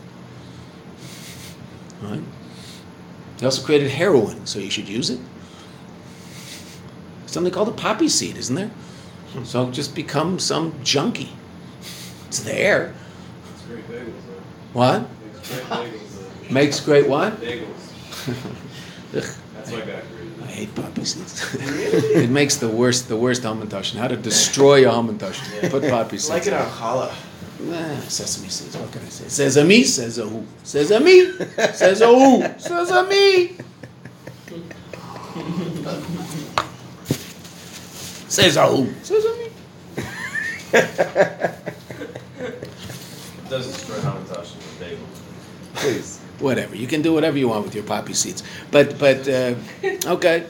[2.01, 2.21] Right?
[3.39, 5.19] He also created heroin, so you should use it.
[7.25, 8.71] Something called a poppy seed, isn't there?
[9.43, 11.31] So just become some junkie.
[12.27, 12.93] It's there.
[13.53, 14.13] It's great bagels.
[14.73, 15.07] What?
[15.23, 16.51] Makes great bagels.
[16.51, 17.39] Makes great what?
[17.41, 17.79] Bagels.
[19.15, 20.18] Ugh, That's my back I
[20.59, 21.55] hate poppy seeds.
[21.55, 23.95] it makes the worst, the worst hamantash.
[23.95, 25.39] How to destroy a hamantash.
[25.71, 26.29] Put poppy seeds.
[26.29, 27.13] Like it on challah.
[27.61, 28.75] Nah, sesame seeds.
[28.77, 29.27] What can I say?
[29.27, 30.45] Says a me, says a who.
[30.63, 31.31] Says a me,
[31.73, 32.43] says a who.
[32.59, 33.57] Says a me.
[38.27, 38.93] Says a who.
[39.03, 39.49] Says a me.
[43.39, 45.07] It does destroy Hamantash in the bagel.
[45.75, 46.18] Please.
[46.39, 46.75] Whatever.
[46.75, 48.43] You can do whatever you want with your poppy seeds.
[48.71, 49.55] But but uh,
[50.05, 50.45] okay.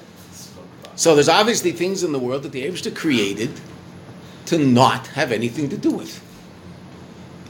[0.95, 3.51] So there's obviously things in the world that the Abishta created
[4.47, 6.23] to not have anything to do with.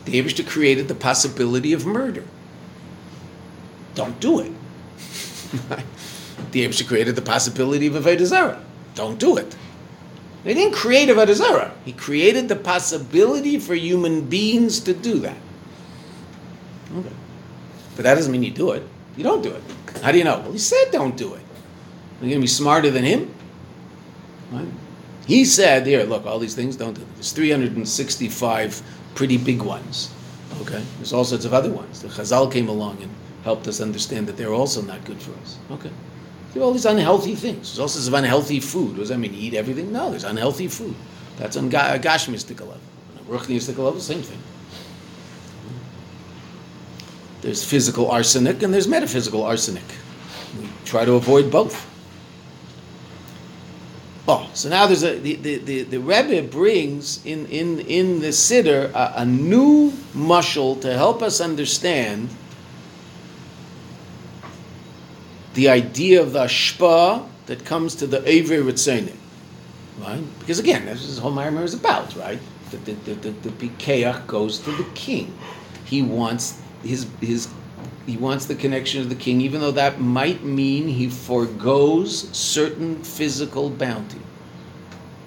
[0.05, 2.23] The Abishta created the possibility of murder.
[3.95, 4.51] Don't do it.
[6.51, 8.63] the Abishta created the possibility of Avodah Zarah.
[8.95, 9.55] Don't do it.
[10.43, 11.73] They didn't create Avodah Zarah.
[11.83, 15.37] He created the possibility for human beings to do that.
[16.95, 17.09] Okay.
[17.99, 18.83] But that doesn't mean you do it.
[19.17, 19.61] You don't do it.
[20.01, 20.39] How do you know?
[20.39, 21.41] Well, he said don't do it.
[21.41, 23.29] Are you going to be smarter than him?
[24.53, 24.69] Right?
[25.27, 27.05] He said, here, look, all these things, don't do.
[27.15, 28.81] There's 365
[29.15, 30.13] pretty big ones.
[30.61, 30.81] Okay?
[30.95, 32.01] There's all sorts of other ones.
[32.01, 33.11] The Chazal came along and
[33.43, 35.57] helped us understand that they're also not good for us.
[35.69, 35.91] Okay?
[36.53, 37.67] There are all these unhealthy things.
[37.67, 38.91] There's all sorts of unhealthy food.
[38.91, 39.33] What does that mean?
[39.33, 39.91] Eat everything?
[39.91, 40.95] No, there's unhealthy food.
[41.35, 42.81] That's on ga- Gash mystical level.
[43.27, 44.39] On a Ruchni level, same thing.
[47.41, 49.83] There's physical arsenic and there's metaphysical arsenic.
[50.59, 51.87] We try to avoid both.
[54.27, 58.27] Oh, so now there's a the the, the, the Rebbe brings in in in the
[58.27, 62.29] siddur a, a new mushal to help us understand
[65.55, 69.15] the idea of the ashpa that comes to the Eivir Ritzonim.
[69.99, 70.23] Right?
[70.39, 72.39] Because again, this is what Maimar is about, right?
[72.71, 75.35] The, the, the, the, the goes to the king.
[75.85, 77.47] He wants his his
[78.05, 83.03] he wants the connection to the king, even though that might mean he foregoes certain
[83.03, 84.21] physical bounty.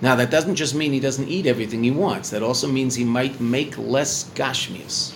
[0.01, 2.31] Now that doesn't just mean he doesn't eat everything he wants.
[2.31, 5.15] That also means he might make less gashmias.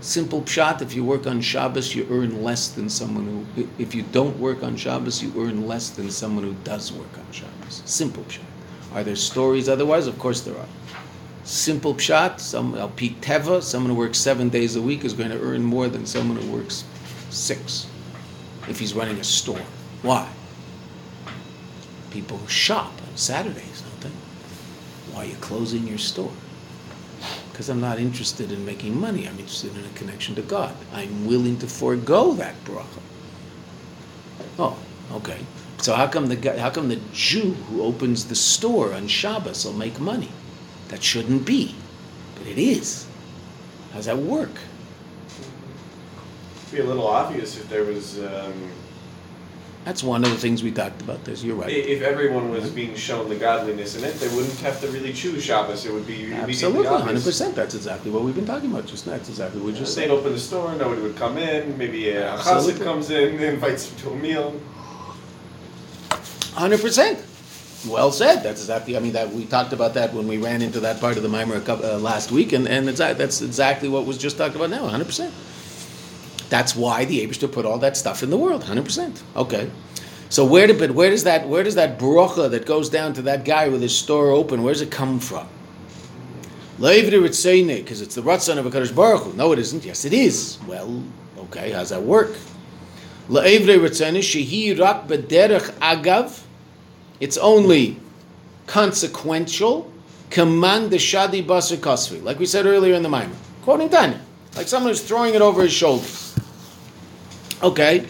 [0.00, 4.02] Simple pshat, if you work on Shabbos, you earn less than someone who, if you
[4.02, 7.82] don't work on Shabbos, you earn less than someone who does work on Shabbos.
[7.84, 8.40] Simple pshat.
[8.94, 10.06] Are there stories otherwise?
[10.06, 10.66] Of course there are.
[11.50, 15.40] Simple pshat, some, Al Teva, someone who works seven days a week is going to
[15.40, 16.84] earn more than someone who works
[17.30, 17.86] six
[18.68, 19.62] if he's running a store.
[20.02, 20.28] Why?
[22.10, 24.16] People shop on Saturdays, don't they?
[25.12, 26.32] Why are you closing your store?
[27.60, 29.28] because I'm not interested in making money.
[29.28, 30.74] I'm interested in a connection to God.
[30.94, 33.02] I'm willing to forego that bracha.
[34.58, 34.78] Oh,
[35.12, 35.36] okay.
[35.76, 39.74] So how come the how come the Jew who opens the store on Shabbos will
[39.74, 40.30] make money?
[40.90, 41.74] That shouldn't be,
[42.36, 43.06] but it is.
[43.92, 44.50] How's that work?
[46.66, 48.52] It'd be a little obvious if there was, um,
[49.84, 51.24] That's one of the things we talked about.
[51.24, 51.70] This, you're right.
[51.70, 55.44] if everyone was being shown the godliness in it, they wouldn't have to really choose
[55.44, 55.86] Shabbos.
[55.86, 57.22] It would be Absolutely, 100.
[57.22, 59.12] percent That's exactly what we've been talking about just now.
[59.12, 61.78] That's exactly what we just They'd open the store, nobody would come in.
[61.78, 64.60] Maybe a chassid comes in, invites them to a meal.
[66.54, 67.24] Hundred percent.
[67.88, 68.42] Well said.
[68.42, 68.96] That's exactly.
[68.96, 71.28] I mean, that we talked about that when we ran into that part of the
[71.28, 74.86] mimer uh, last week, and and it's, that's exactly what was just talked about now.
[74.86, 75.32] Hundred percent.
[76.50, 78.64] That's why the Abishter put all that stuff in the world.
[78.64, 79.22] Hundred percent.
[79.34, 79.70] Okay.
[80.28, 83.22] So where did but where does that where does that brocha that goes down to
[83.22, 84.62] that guy with his store open?
[84.62, 85.48] Where does it come from?
[86.80, 89.32] because it's the Ratzon of a Kadosh Baruch Hu.
[89.34, 89.84] No, it isn't.
[89.84, 90.58] Yes, it is.
[90.66, 91.02] Well,
[91.36, 92.34] okay, how's that work?
[93.28, 96.39] La'evre Ritzeni shehi rak b'derech agav.
[97.20, 97.98] It's only
[98.66, 99.92] consequential.
[100.30, 103.36] Command the shadi basar kasvi, like we said earlier in the Maimon.
[103.62, 104.20] Quoting Tanya,
[104.56, 106.36] like someone who's throwing it over his shoulders.
[107.62, 108.06] Okay,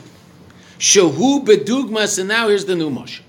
[0.79, 3.25] shahu bedugmas, and now here's the new motion.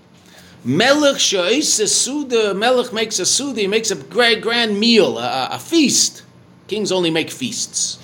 [0.63, 2.53] Melech suda.
[2.53, 3.61] Melech makes a suda.
[3.61, 6.23] He makes a grand, grand meal, a, a feast.
[6.67, 7.97] Kings only make feasts.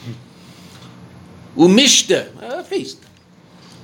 [1.55, 3.03] Umishta, a feast.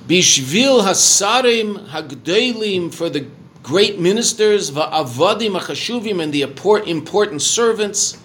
[0.08, 3.26] Bishvil hasarim hagdelim for the
[3.64, 8.18] great ministers, va'avadim achashuvim and the important servants.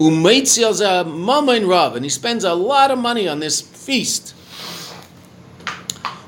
[0.00, 4.34] Umeitziel rav, and he spends a lot of money on this feast.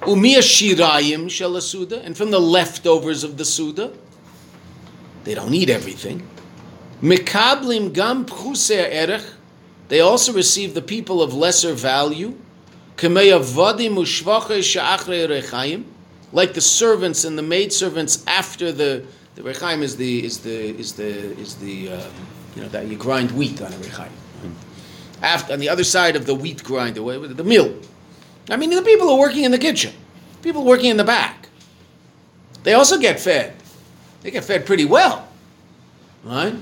[0.03, 3.93] Umia shirayim shel suda, and from the leftovers of the suda,
[5.25, 6.27] they don't eat everything.
[7.03, 9.25] Mikablim gam pchuser erech,
[9.89, 12.39] they also receive the people of lesser value.
[12.97, 15.85] Kemeyavadim ushvachei sha'achrei rechayim,
[16.33, 20.93] like the servants and the maidservants after the the rechaim is the is the is
[20.95, 21.07] the
[21.39, 22.13] is the um,
[22.57, 24.11] you know that you grind wheat on a rechaim.
[25.23, 27.75] After on the other side of the wheat grinder, the mill.
[28.51, 29.93] I mean, the people are working in the kitchen,
[30.43, 31.49] people working in the back.
[32.65, 33.55] They also get fed.
[34.23, 35.29] They get fed pretty well,
[36.25, 36.55] right?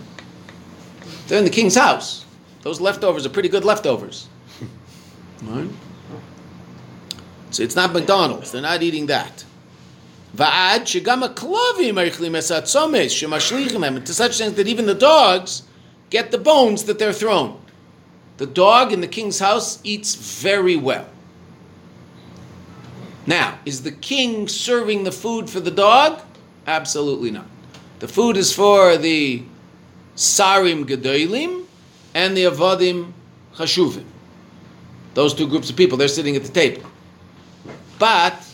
[1.28, 2.26] They're in the king's house.
[2.60, 4.28] Those leftovers are pretty good leftovers,
[5.44, 5.70] right?
[7.52, 8.52] So it's not McDonald's.
[8.52, 9.45] They're not eating that.
[10.36, 15.62] Shegam haklavim eichlim esat somes shemashlichim hem, to such things that even the dogs
[16.10, 17.60] get the bones that they're thrown.
[18.36, 21.08] The dog in the king's house eats very well.
[23.26, 26.20] Now, is the king serving the food for the dog?
[26.66, 27.46] Absolutely not.
[27.98, 29.42] The food is for the
[30.16, 31.64] sarim gedolim
[32.14, 33.12] and the avadim
[33.54, 34.04] chashuvim.
[35.14, 36.82] Those two groups of people, they're sitting at the table.
[37.98, 38.46] But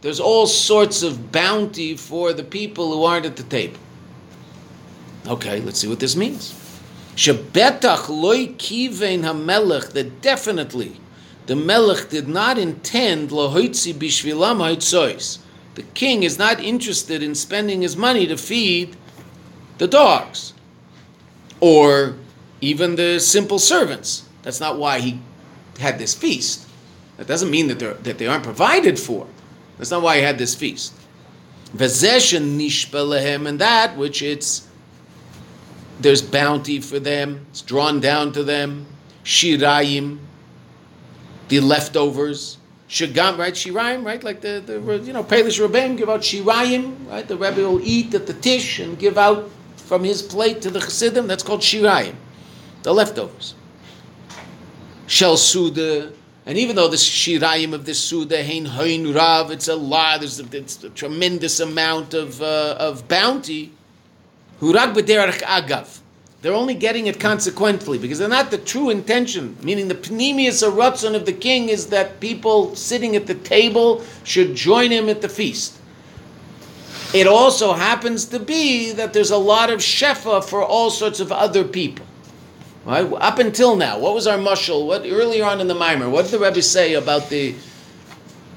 [0.00, 3.78] there's all sorts of bounty for the people who aren't at the table.
[5.26, 6.54] Okay, let's see what this means.
[7.16, 11.00] Shebetach loy kivein hamelech, that definitely
[11.46, 15.38] the melech did not intend lohoitzi bishvilam haitzois.
[15.74, 18.96] The king is not interested in spending his money to feed
[19.78, 20.52] the dogs
[21.60, 22.16] or
[22.60, 24.28] even the simple servants.
[24.42, 25.20] That's not why he
[25.78, 26.68] had this feast.
[27.16, 29.26] That doesn't mean that, that they aren't provided for.
[29.78, 30.92] That's not why he had this feast.
[31.76, 34.68] Vezeshen nishpelehem, and that which it's
[36.00, 37.46] there's bounty for them.
[37.50, 38.86] It's drawn down to them.
[39.24, 40.18] Shirayim,
[41.48, 42.58] the leftovers.
[42.88, 43.52] Shagam, right?
[43.52, 44.22] Shirayim, right?
[44.24, 47.26] Like the, the you know, Pelish Rebbeim give out Shirayim, right?
[47.26, 50.80] The Rebbe will eat at the tish and give out from his plate to the
[50.80, 51.26] Chassidim.
[51.26, 52.14] That's called Shirayim,
[52.82, 53.54] the leftovers.
[55.06, 56.12] Shel Suda,
[56.48, 60.40] and even though the Shirayim of this Suda, Hein Hein Rav, it's a lot, there's
[60.40, 63.70] a, it's a tremendous amount of, uh, of bounty.
[64.58, 66.00] Hurag b'derech agav.
[66.40, 69.58] They're only getting it consequently because they're not the true intention.
[69.62, 74.54] Meaning, the pneumius aratzon of the king is that people sitting at the table should
[74.54, 75.78] join him at the feast.
[77.12, 81.30] It also happens to be that there's a lot of shefa for all sorts of
[81.30, 82.06] other people.
[82.88, 83.04] Right?
[83.20, 84.86] Up until now, what was our mushal?
[84.86, 86.08] What earlier on in the mimer?
[86.08, 87.54] What did the Rebbe say about the?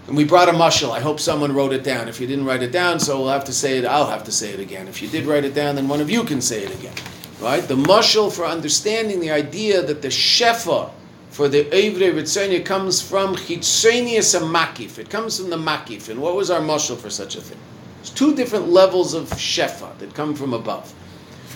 [0.08, 0.91] And we brought a mushal.
[0.91, 2.08] I hope someone wrote it down.
[2.08, 3.84] If you didn't write it down, so we'll have to say it.
[3.84, 4.88] I'll have to say it again.
[4.88, 6.94] If you did write it down, then one of you can say it again.
[7.41, 7.62] Right?
[7.62, 10.91] The mushal for understanding the idea that the shefa
[11.30, 14.98] for the Eivre Ritzonia comes from Chitzonius and Makif.
[14.98, 16.08] It comes from the Makif.
[16.08, 17.60] And what was our mushal for such a thing?
[17.98, 20.94] There's two different levels of shefa that come from above.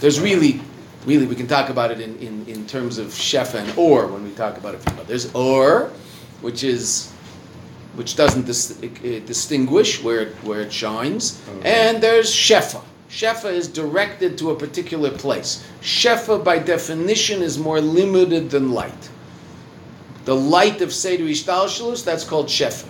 [0.01, 0.59] There's really,
[1.05, 4.23] really, we can talk about it in, in, in terms of shefa and or when
[4.23, 5.07] we talk about it from above.
[5.07, 5.91] There's or,
[6.41, 7.11] which is
[7.95, 8.75] which doesn't dis-
[9.25, 12.81] distinguish where it, where it shines, and there's shefa.
[13.09, 15.65] Shefa is directed to a particular place.
[15.81, 19.09] Shefa, by definition, is more limited than light.
[20.25, 22.87] The light of Seder Hishtalshelus, that's called Shefa.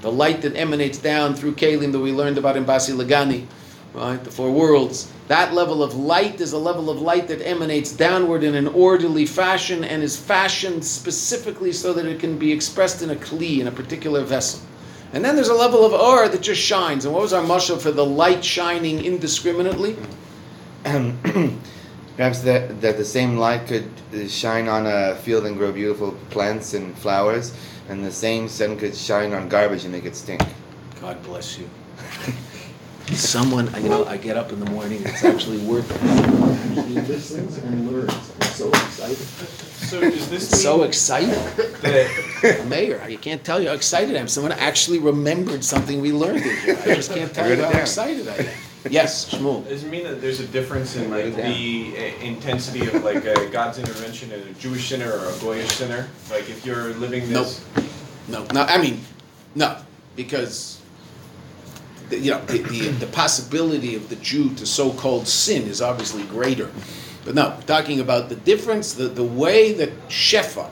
[0.00, 3.46] The light that emanates down through Kalim that we learned about in Basi Lagani,
[3.94, 4.22] right?
[4.22, 5.12] The four worlds.
[5.28, 9.26] That level of light is a level of light that emanates downward in an orderly
[9.26, 13.68] fashion and is fashioned specifically so that it can be expressed in a kli, in
[13.68, 14.60] a particular vessel.
[15.12, 17.04] And then there's a level of or that just shines.
[17.04, 19.96] And what was our mushal for the light shining indiscriminately?
[20.84, 21.18] Um,
[22.16, 26.12] perhaps that, that the same light could uh, shine on a field and grow beautiful
[26.30, 27.54] plants and flowers,
[27.88, 30.42] and the same sun could shine on garbage and make it stink.
[31.00, 31.68] God bless you.
[33.16, 36.78] Someone, you know, I get up in the morning, it's actually worth it.
[36.78, 38.12] Actually listens and learns.
[38.40, 39.16] I'm so excited.
[39.16, 41.34] So does this mean So excited.
[41.82, 44.28] that Mayor, I can't tell you how excited I am.
[44.28, 46.78] Someone actually remembered something we learned in here.
[46.84, 47.80] I just can't tell Write you it how down.
[47.80, 48.46] excited I am.
[48.90, 49.68] Yes, Shmuel.
[49.68, 51.50] does it mean that there's a difference in like Write it down.
[51.52, 55.70] the uh, intensity of like a God's intervention in a Jewish sinner or a Goyish
[55.72, 56.08] sinner?
[56.30, 57.64] Like if you're living this.
[58.28, 59.00] No, no, I mean,
[59.54, 59.78] no,
[60.14, 60.77] because
[62.08, 66.24] the, you know the, the, the possibility of the Jew to so-called sin is obviously
[66.24, 66.70] greater.
[67.24, 70.70] But no, talking about the difference, the, the way that shefa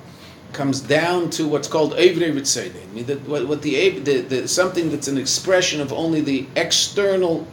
[0.53, 2.83] comes down to what's called Evrei Ritzede.
[2.83, 6.47] I mean, that what, what the, the, the something that's an expression of only the
[6.57, 7.47] external,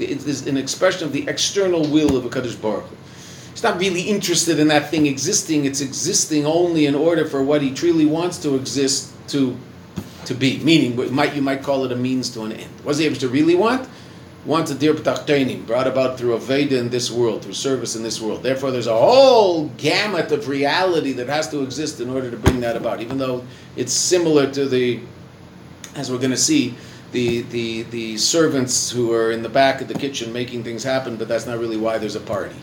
[0.00, 2.86] it is an expression of the external will of a Kadosh Baruch.
[2.86, 2.96] Hu.
[3.52, 5.64] He's not really interested in that thing existing.
[5.64, 9.56] It's existing only in order for what he truly wants to exist to
[10.28, 10.58] to be.
[10.60, 12.70] Meaning, might you might call it a means to an end.
[12.82, 13.88] What does the Abishter really want?
[14.44, 18.20] Wants a dir p'tachtenim, brought about through Avodah in this world, through service in this
[18.20, 18.42] world.
[18.42, 22.60] Therefore, there's a whole gamut of reality that has to exist in order to bring
[22.60, 23.00] that about.
[23.00, 23.44] Even though
[23.76, 25.00] it's similar to the,
[25.96, 26.74] as we're going to see,
[27.12, 31.16] the, the, the servants who are in the back of the kitchen making things happen,
[31.16, 32.56] but that's not really why there's a party.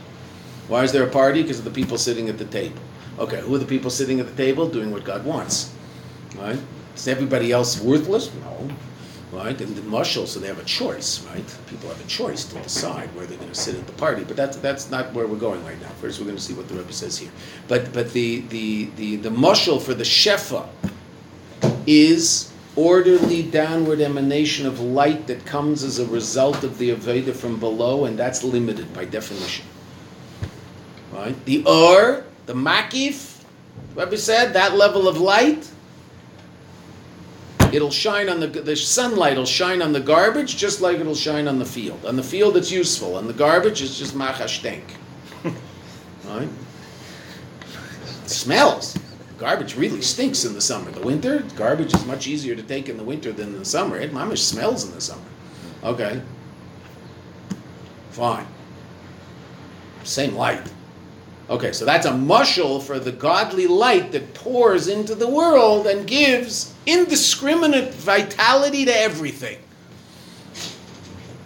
[0.67, 1.41] Why is there a party?
[1.41, 2.79] Because of the people sitting at the table.
[3.19, 5.73] Okay, who are the people sitting at the table doing what God wants?
[6.37, 6.59] Right?
[6.95, 8.31] Is everybody else worthless?
[8.35, 8.69] No.
[9.31, 9.59] Right?
[9.59, 11.57] And the mushal, so they have a choice, right?
[11.67, 14.23] People have a choice to decide where they're going to sit at the party.
[14.23, 15.89] But that's that's not where we're going right now.
[15.99, 17.31] First, we're going to see what the Rebbe says here.
[17.67, 20.67] But but the the the the mushal for the shefa
[21.85, 27.59] is orderly downward emanation of light that comes as a result of the Avodah from
[27.59, 29.65] below, and that's limited by definition.
[31.11, 31.35] Right?
[31.45, 33.43] The Ur, the Makif,
[33.95, 35.69] Rebbe said, that level of light,
[37.75, 41.45] it'll shine on the, the sunlight will shine on the garbage just like it'll shine
[41.47, 42.05] on the field.
[42.05, 44.83] On the field it's useful, on the garbage it's just machashtenk.
[46.25, 46.47] right?
[48.23, 48.97] It smells.
[49.37, 50.89] Garbage really stinks in the summer.
[50.89, 53.97] The winter, garbage is much easier to take in the winter than in the summer.
[53.97, 55.21] It mamish smells in the summer.
[55.83, 56.21] Okay.
[58.11, 58.47] Fine.
[60.05, 60.71] Same light.
[61.49, 66.07] Okay, so that's a mushal for the godly light that pours into the world and
[66.07, 69.57] gives indiscriminate vitality to everything.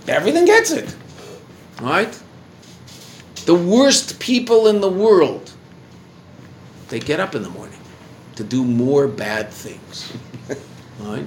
[0.07, 0.95] Everything gets it.
[1.81, 2.19] Right?
[3.45, 5.51] The worst people in the world,
[6.89, 7.79] they get up in the morning
[8.35, 10.13] to do more bad things.
[10.99, 11.25] Right?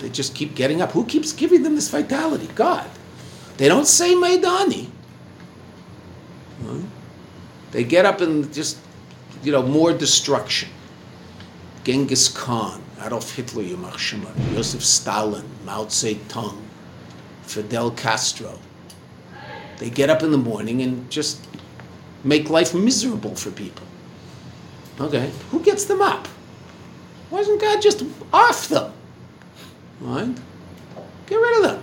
[0.00, 0.92] They just keep getting up.
[0.92, 2.50] Who keeps giving them this vitality?
[2.54, 2.86] God.
[3.56, 4.90] They don't say Modeh Ani.
[6.62, 6.84] Right?
[7.70, 8.76] They get up and just,
[9.42, 10.68] you know, more destruction.
[11.82, 16.58] Genghis Khan, Adolf Hitler, Yamach Shema, Joseph Stalin, Mao Zedong,
[17.42, 18.58] Fidel Castro.
[19.78, 21.46] They get up in the morning and just
[22.22, 23.86] make life miserable for people.
[25.00, 26.26] Okay, who gets them up?
[27.30, 28.92] Why doesn't God just off them?
[30.00, 30.34] Right?
[31.26, 31.82] Get rid of them.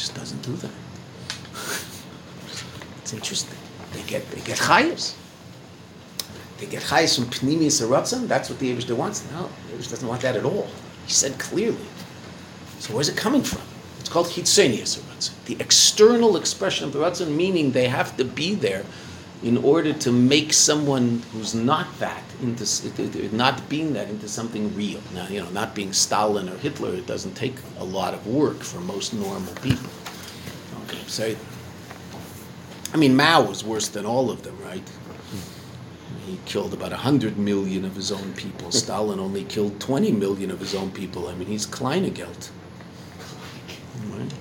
[0.00, 0.70] just doesn't do that.
[3.02, 3.58] it's interesting.
[4.10, 5.14] Get they get chayas.
[6.58, 8.26] They get chayas from pnimius aratzim.
[8.26, 9.24] That's what the Eibushter wants.
[9.30, 10.66] No, the doesn't want that at all.
[11.06, 11.86] He said clearly.
[12.80, 13.62] So where's it coming from?
[14.00, 15.44] It's called chitzenius aratzim.
[15.44, 18.84] The external expression of the aratzim, meaning they have to be there
[19.44, 22.64] in order to make someone who's not that into
[23.36, 25.00] not being that into something real.
[25.14, 28.58] Now, you know, not being Stalin or Hitler, it doesn't take a lot of work
[28.58, 29.88] for most normal people.
[30.84, 31.34] Okay, so
[32.92, 34.90] I mean, Mao was worse than all of them, right?
[36.26, 38.70] He killed about 100 million of his own people.
[38.72, 41.28] Stalin only killed 20 million of his own people.
[41.28, 42.50] I mean, he's Kleinegeld.
[44.06, 44.32] Right?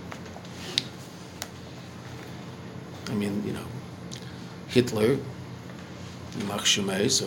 [3.09, 3.65] I mean, you know,
[4.67, 5.17] Hitler,
[6.33, 7.25] Yimach so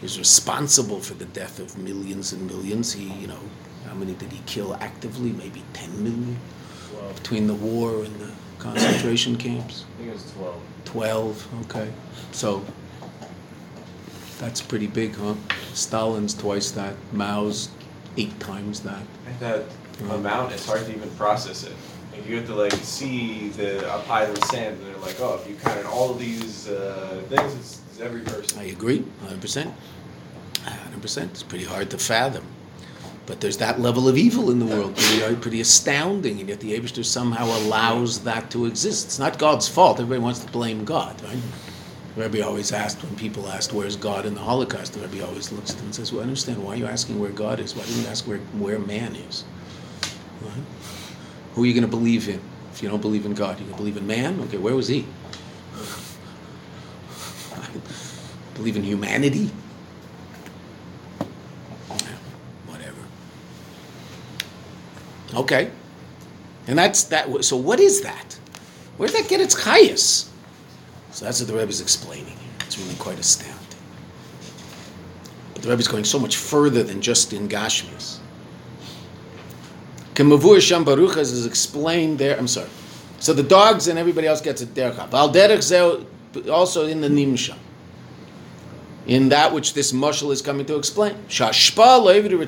[0.00, 2.92] he's responsible for the death of millions and millions.
[2.92, 3.40] He, you know,
[3.86, 5.32] how many did he kill actively?
[5.32, 6.38] Maybe 10 million
[7.14, 9.84] between the war and the concentration camps.
[9.94, 10.62] I think it was 12.
[10.84, 11.92] 12, okay.
[12.32, 12.64] So
[14.38, 15.34] that's pretty big, huh?
[15.72, 17.70] Stalin's twice that, Mao's
[18.16, 19.02] eight times that.
[19.26, 19.64] And that
[20.10, 21.72] amount, it's hard to even process it.
[22.12, 25.38] Like you have to like see the a pile of sand, and they're like, oh,
[25.40, 28.58] if you counted all of these uh, things, it's, it's every person.
[28.58, 29.72] I agree, 100%.
[30.64, 31.22] 100%.
[31.24, 32.44] It's pretty hard to fathom.
[33.26, 36.60] But there's that level of evil in the world, pretty, uh, pretty astounding, and yet
[36.60, 39.06] the Abishter somehow allows that to exist.
[39.06, 39.98] It's not God's fault.
[39.98, 41.36] Everybody wants to blame God, right?
[42.14, 45.50] The Rebbe always asked, when people asked, where's God in the Holocaust, the Rebbe always
[45.52, 46.62] looks at them and says, well, I understand.
[46.64, 47.74] Why are you asking where God is?
[47.74, 49.44] Why didn't you ask where, where man is?
[50.40, 50.52] Right?
[51.54, 52.40] Who are you going to believe in?
[52.72, 54.38] If you don't believe in God, you to believe in man?
[54.42, 55.06] Okay, where was he?
[58.54, 59.50] believe in humanity?
[62.66, 63.00] Whatever.
[65.36, 65.70] Okay.
[66.66, 67.44] And that's that.
[67.44, 68.38] So what is that?
[68.96, 70.28] Where did that get its chayas?
[71.12, 72.50] So that's what the Rebbe is explaining here.
[72.60, 73.56] It's really quite astounding.
[75.52, 78.18] But the Rebbe is going so much further than just in Gashmis.
[80.14, 82.38] Kemavur Sham Baruch is explained there.
[82.38, 82.70] I'm sorry.
[83.18, 85.12] So the dogs and everybody else gets a derech.
[85.12, 87.56] Al derech also in the nimsha.
[89.06, 91.14] In that which this mushal is coming to explain.
[91.28, 92.38] Shashpa loividu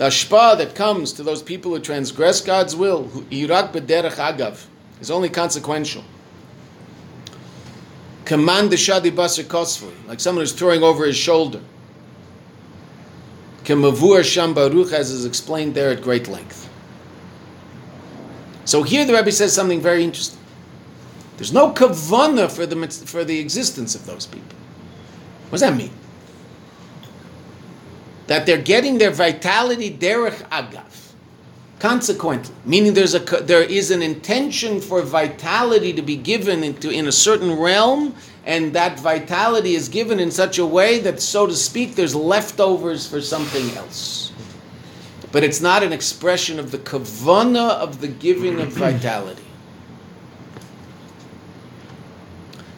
[0.00, 4.64] The ashpa that comes to those people who transgress God's will, irak b'derech agav,
[4.98, 6.02] is only consequential
[8.24, 11.60] command the shadi basar kosfui, like someone who's throwing over his shoulder.
[13.64, 16.66] Kemavur sham baruch, as is explained there at great length.
[18.64, 20.40] So here the Rebbe says something very interesting.
[21.36, 24.56] There's no kavana for the for the existence of those people.
[25.50, 25.92] What does that mean?
[28.30, 31.14] That they're getting their vitality derech agav.
[31.80, 37.08] Consequently, meaning there's a there is an intention for vitality to be given into in
[37.08, 38.14] a certain realm,
[38.46, 43.04] and that vitality is given in such a way that, so to speak, there's leftovers
[43.04, 44.30] for something else.
[45.32, 49.42] But it's not an expression of the kavana of the giving of vitality.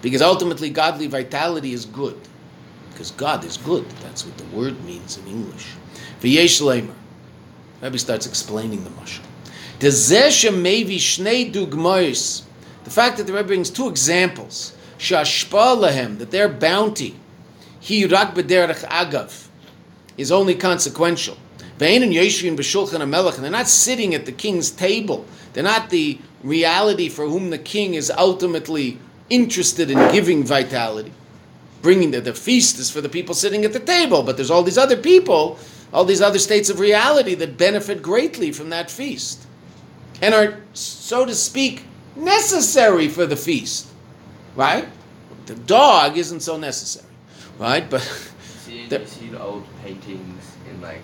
[0.00, 2.18] Because ultimately, godly vitality is good.
[2.92, 3.88] Because God is good.
[4.02, 5.68] That's what the word means in English.
[6.20, 6.94] V'yesh lemer.
[7.80, 9.22] Rabbi starts explaining the mashal.
[9.82, 9.90] The
[12.90, 17.16] fact that the Rebbe brings two examples, lahem, that their bounty,
[17.80, 19.48] he rak agav,
[20.16, 21.36] is only consequential.
[21.80, 25.24] And they're not sitting at the king's table.
[25.52, 31.12] They're not the reality for whom the king is ultimately interested in giving vitality.
[31.82, 34.62] Bringing the, the feast is for the people sitting at the table, but there's all
[34.62, 35.58] these other people
[35.92, 39.46] all these other states of reality that benefit greatly from that feast
[40.22, 41.84] and are, so to speak,
[42.16, 43.88] necessary for the feast.
[44.56, 44.88] Right?
[45.46, 47.12] The dog isn't so necessary.
[47.58, 47.88] Right?
[47.88, 48.00] But.
[48.58, 51.02] See, you see the old paintings in like,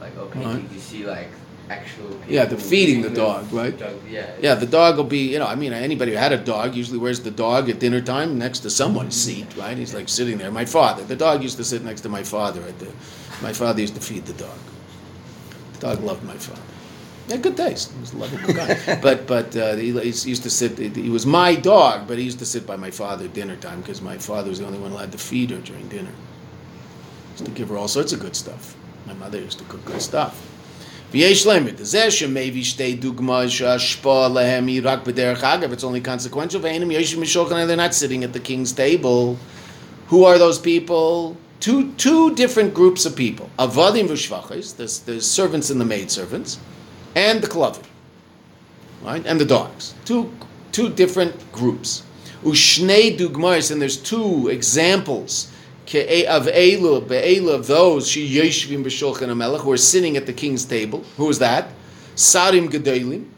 [0.00, 0.72] like old paintings, right.
[0.72, 1.28] you see like
[1.68, 5.38] actual yeah the feeding the dog right dog, yeah yeah the dog will be you
[5.38, 8.38] know i mean anybody who had a dog usually wears the dog at dinner time
[8.38, 11.64] next to someone's seat right he's like sitting there my father the dog used to
[11.64, 12.86] sit next to my father at the
[13.42, 14.58] my father used to feed the dog.
[15.74, 16.60] The dog loved my father.
[17.26, 17.92] He had good taste.
[17.92, 19.00] He was a lovable guy.
[19.02, 20.78] but but uh, he, he, used to sit.
[20.78, 23.80] He was my dog, but he used to sit by my father at dinner time
[23.80, 26.12] because my father was the only one allowed to feed her during dinner.
[26.12, 28.76] He used to give her all sorts of good stuff.
[29.06, 30.40] My mother used to cook good stuff.
[31.12, 31.46] It's
[35.84, 36.60] only consequential.
[36.60, 39.38] They're not sitting at the king's table.
[40.08, 41.36] Who are those people?
[41.60, 46.58] two two different groups of people: avadim v'shvachis, the, the servants and the maid servants,
[47.14, 47.84] and the klavim.
[49.02, 49.24] right?
[49.26, 49.94] And the dogs.
[50.04, 50.32] Two,
[50.72, 52.02] two different groups.
[52.44, 55.50] Ushnei dugmais, and there's two examples
[55.94, 60.64] of Elu, Be'elu of those she yeshvim b'shulchan hamelech who are sitting at the king's
[60.64, 61.04] table.
[61.16, 61.70] Who is that?
[62.16, 63.28] Sarim gedolim,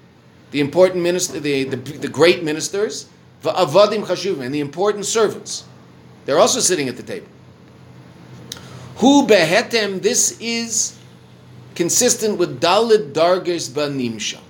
[0.50, 3.08] the important minister, the, the, the great ministers,
[3.42, 5.64] va'avadim chashuvim, and the important servants.
[6.24, 7.28] They're also sitting at the table.
[8.96, 10.98] Who behetem, this is
[11.74, 14.40] consistent with Dalid Darges Banimshal.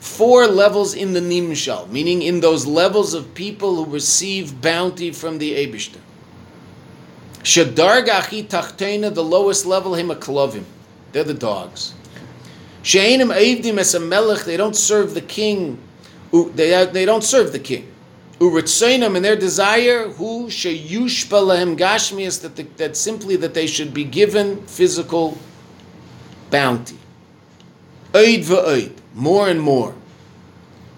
[0.00, 5.38] Four levels in the Nimshal, meaning in those levels of people who receive bounty from
[5.38, 6.00] the Abishter.
[7.42, 10.64] Shadargachi Tachtena, the lowest level, him a.
[11.12, 11.94] They're the dogs.
[12.82, 15.78] She'enim Eivdim as a melech, they don't serve the king.
[16.32, 17.92] They, uh, they don't serve the king.
[18.38, 24.04] Uritzainam, and their desire, who sheyushpa lahem gashmias, that, that simply that they should be
[24.04, 25.38] given physical
[26.50, 26.98] bounty.
[28.12, 29.94] Oid v'oid, more and more.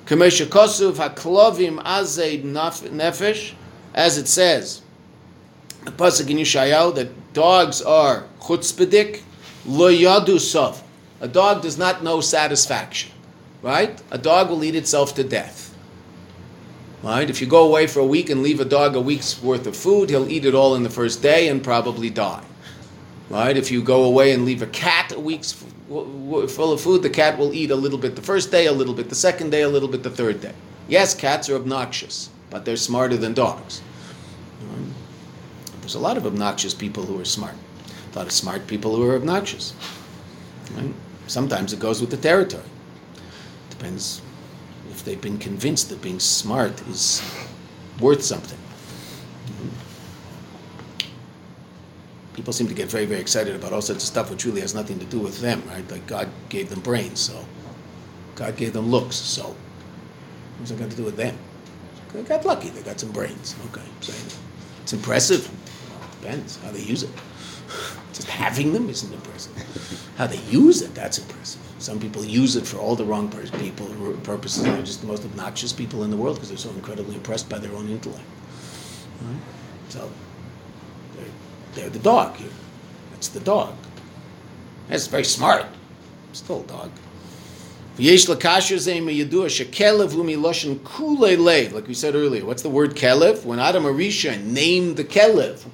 [0.06, 3.54] Kamesha kosuv haklovim azeid nefesh,
[3.94, 4.80] as it says,
[5.84, 9.22] the pasuk in Yeshayahu that dogs are chutzpahdik
[9.66, 10.82] lo yadu sof.
[11.20, 13.12] A dog does not know satisfaction,
[13.62, 14.00] right?
[14.10, 15.74] A dog will eat itself to death.
[17.02, 17.28] Right?
[17.28, 19.76] If you go away for a week and leave a dog a week's worth of
[19.76, 22.42] food, he'll eat it all in the first day and probably die.
[23.28, 23.56] Right?
[23.56, 27.36] If you go away and leave a cat a week's full of food, the cat
[27.36, 29.68] will eat a little bit the first day, a little bit the second day, a
[29.68, 30.54] little bit the third day.
[30.88, 33.82] Yes, cats are obnoxious, but they're smarter than dogs.
[35.84, 37.52] There's a lot of obnoxious people who are smart.
[38.14, 39.74] A lot of smart people who are obnoxious.
[40.74, 40.94] Right?
[41.26, 42.64] Sometimes it goes with the territory.
[43.68, 44.22] Depends
[44.90, 47.20] if they've been convinced that being smart is
[48.00, 48.58] worth something.
[52.32, 54.74] People seem to get very, very excited about all sorts of stuff which really has
[54.74, 55.88] nothing to do with them, right?
[55.90, 57.44] Like God gave them brains, so
[58.36, 59.54] God gave them looks, so
[60.56, 61.36] what's it got to do with them?
[62.14, 63.54] They got lucky, they got some brains.
[63.66, 64.14] Okay, so
[64.82, 65.50] it's impressive.
[66.24, 67.10] Depends how they use it.
[68.14, 69.52] Just having them isn't impressive.
[70.16, 71.60] How they use it, that's impressive.
[71.78, 73.86] Some people use it for all the wrong people
[74.22, 74.64] purposes.
[74.64, 77.58] They're just the most obnoxious people in the world because they're so incredibly impressed by
[77.58, 78.24] their own intellect.
[79.20, 79.36] Right?
[79.90, 80.10] So
[81.14, 81.26] they're,
[81.74, 82.48] they're the dog here.
[83.12, 83.74] That's the dog.
[84.88, 85.66] That's very smart.
[86.32, 86.90] Still a dog.
[87.98, 88.08] Like
[91.86, 93.44] we said earlier, what's the word kelev?
[93.44, 95.66] When Adam Arisha named the kelev,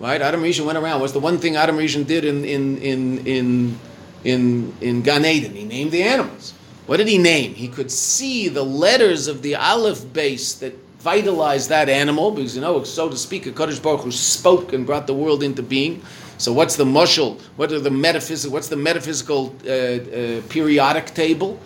[0.00, 0.20] right?
[0.20, 1.00] Adam Rishon went around.
[1.00, 3.78] What's the one thing Adam Rishon did in in in in
[4.24, 5.54] in in Gan Eden?
[5.54, 6.54] He named the animals.
[6.86, 7.54] What did he name?
[7.54, 12.60] He could see the letters of the Aleph Beis that vitalized that animal, because you
[12.60, 16.02] know, so to speak, a Kadosh Baruch who spoke and brought the world into being.
[16.38, 17.38] So what's the mushal?
[17.56, 18.52] What are the metaphysical?
[18.52, 21.60] What's the metaphysical uh, uh, periodic table?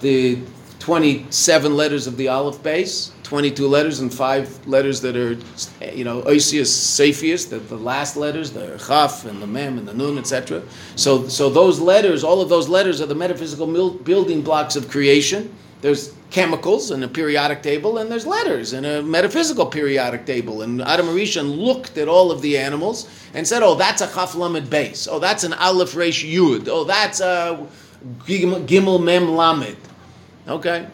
[0.00, 0.38] The
[0.78, 3.10] twenty-seven letters of the Aleph Beis.
[3.32, 5.38] 22 letters and five letters that are,
[5.90, 9.94] you know, Oisius, Saphius, the, the last letters, the Chaf and the Mem and the
[9.94, 10.62] Nun, etc.
[10.96, 14.90] So, so those letters, all of those letters are the metaphysical mil- building blocks of
[14.90, 15.50] creation.
[15.80, 20.60] There's chemicals in a periodic table, and there's letters in a metaphysical periodic table.
[20.60, 24.34] And Adam Arishan looked at all of the animals and said, "Oh, that's a Chaf
[24.34, 25.08] Lamed Beis.
[25.10, 26.68] Oh, that's an Aleph Resh Yud.
[26.68, 27.66] Oh, that's a
[28.26, 29.78] Gimel Mem Lamed."
[30.46, 30.86] Okay,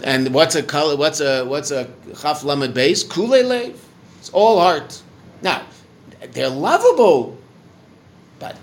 [0.00, 0.96] and what's a color?
[0.96, 1.90] What's a what's a
[2.20, 3.08] chaf lamed beis?
[3.08, 3.78] Kule lev.
[4.18, 5.02] It's all heart.
[5.42, 5.62] Now,
[6.32, 7.36] they're lovable,
[8.38, 8.56] but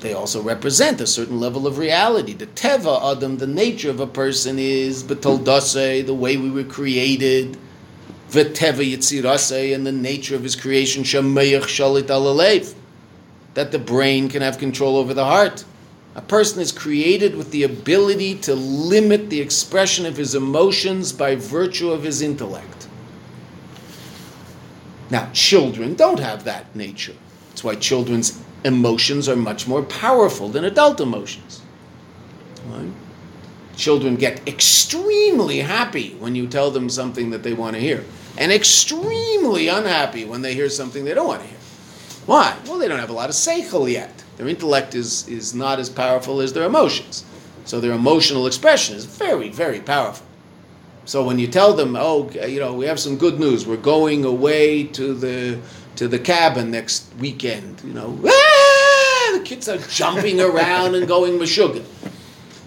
[0.00, 2.32] they also represent a certain level of reality.
[2.32, 7.58] The teva adam, the nature of a person is betoldase, the way we were created.
[8.30, 12.74] V'teva yitzirase, and the nature of his creation shamayach shalit alalev,
[13.52, 15.64] that the brain can have control over the heart.
[16.14, 21.36] A person is created with the ability to limit the expression of his emotions by
[21.36, 22.86] virtue of his intellect.
[25.10, 27.14] Now, children don't have that nature.
[27.48, 31.62] That's why children's emotions are much more powerful than adult emotions.
[32.66, 32.90] Right?
[33.76, 38.04] Children get extremely happy when you tell them something that they want to hear,
[38.36, 41.58] and extremely unhappy when they hear something they don't want to hear.
[42.26, 42.56] Why?
[42.66, 44.21] Well, they don't have a lot of seichel yet.
[44.36, 47.24] Their intellect is, is not as powerful as their emotions.
[47.64, 50.26] So their emotional expression is very, very powerful.
[51.04, 54.24] So when you tell them, oh, you know, we have some good news, we're going
[54.24, 55.58] away to the
[55.96, 59.30] to the cabin next weekend, you know, ah!
[59.34, 61.84] the kids are jumping around and going meshuggah.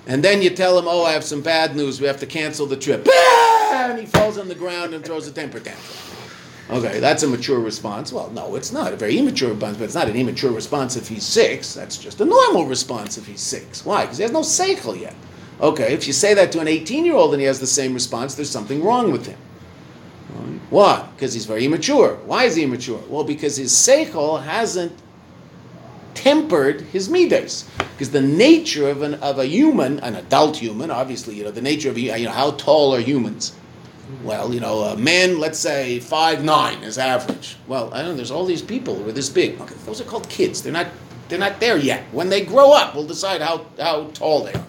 [0.05, 2.67] And then you tell them, oh, I have some bad news, we have to cancel
[2.67, 3.07] the trip.
[3.09, 3.89] Ah!
[3.89, 6.04] And he falls on the ground and throws a temper tantrum.
[6.69, 8.11] Okay, that's a mature response.
[8.11, 11.07] Well, no, it's not a very immature response, but it's not an immature response if
[11.07, 11.73] he's six.
[11.73, 13.85] That's just a normal response if he's six.
[13.85, 14.03] Why?
[14.03, 15.15] Because he has no seichel yet.
[15.61, 17.93] Okay, if you say that to an 18 year old and he has the same
[17.93, 19.37] response, there's something wrong with him.
[20.69, 21.07] Why?
[21.15, 22.15] Because he's very immature.
[22.25, 23.01] Why is he immature?
[23.07, 24.91] Well, because his seichel hasn't
[26.13, 27.69] tempered his midas.
[27.77, 31.61] Because the nature of, an, of a human, an adult human, obviously, you know, the
[31.61, 33.53] nature of, you know, how tall are humans?
[34.23, 37.57] Well, you know, a man, let's say five nine is average.
[37.67, 38.15] Well, I don't know.
[38.15, 39.59] There's all these people who are this big.
[39.61, 40.61] Okay, those are called kids.
[40.61, 40.87] They're not.
[41.27, 42.03] They're not there yet.
[42.11, 44.65] When they grow up, we'll decide how, how tall they are.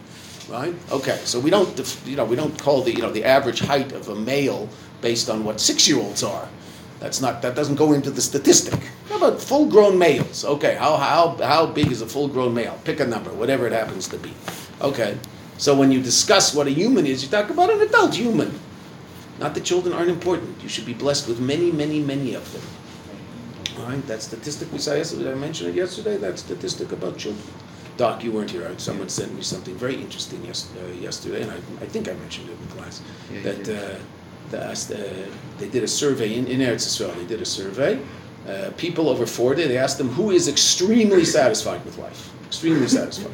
[0.49, 0.75] Right?
[0.91, 1.21] Okay.
[1.25, 1.75] So we don't.
[1.77, 4.69] def- You know, we don't call the you know the average height of a male
[5.03, 6.49] based on what six year olds are.
[6.99, 7.43] That's not.
[7.43, 8.81] That doesn't go into the statistic.
[9.11, 10.45] How about full grown males?
[10.47, 10.77] Okay.
[10.77, 12.79] How how how big is a full grown male?
[12.85, 14.33] Pick a number, whatever it happens to be.
[14.81, 15.19] Okay.
[15.59, 18.59] So when you discuss what a human is, you talk about an adult human.
[19.39, 20.63] Not that children aren't important.
[20.63, 22.63] You should be blessed with many, many, many of them.
[23.79, 27.45] All right, that statistic we saw yesterday, I mentioned it yesterday, that statistic about children.
[27.99, 28.71] Doc, you weren't here.
[28.79, 32.49] Someone sent me something very interesting yes, uh, yesterday, and I, I think I mentioned
[32.49, 33.03] it in class.
[33.33, 33.99] Yeah, that uh,
[34.51, 35.29] the, uh,
[35.59, 37.13] they did a survey in, in Eretz Israel.
[37.13, 38.01] They did a survey.
[38.47, 42.33] Uh, people over 40, they asked them who is extremely satisfied with life.
[42.47, 43.33] Extremely satisfied.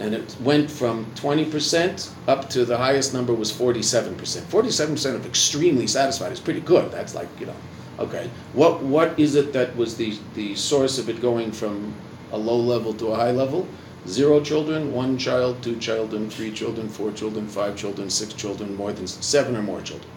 [0.00, 4.14] And it went from 20% up to the highest number was 47%.
[4.42, 6.92] 47% of extremely satisfied is pretty good.
[6.92, 7.56] That's like, you know,
[7.98, 8.30] okay.
[8.52, 11.92] What what is it that was the, the source of it going from
[12.30, 13.66] a low level to a high level?
[14.06, 18.92] Zero children, one child, two children, three children, four children, five children, six children, more
[18.92, 20.10] than seven or more children.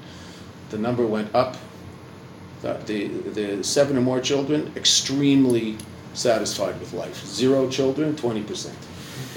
[0.69, 1.57] The number went up.
[2.61, 5.77] The, the, the seven or more children, extremely
[6.13, 7.25] satisfied with life.
[7.25, 8.69] Zero children, 20%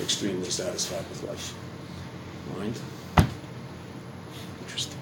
[0.03, 1.55] extremely satisfied with life.
[2.59, 2.79] Mind?
[4.63, 4.99] Interesting.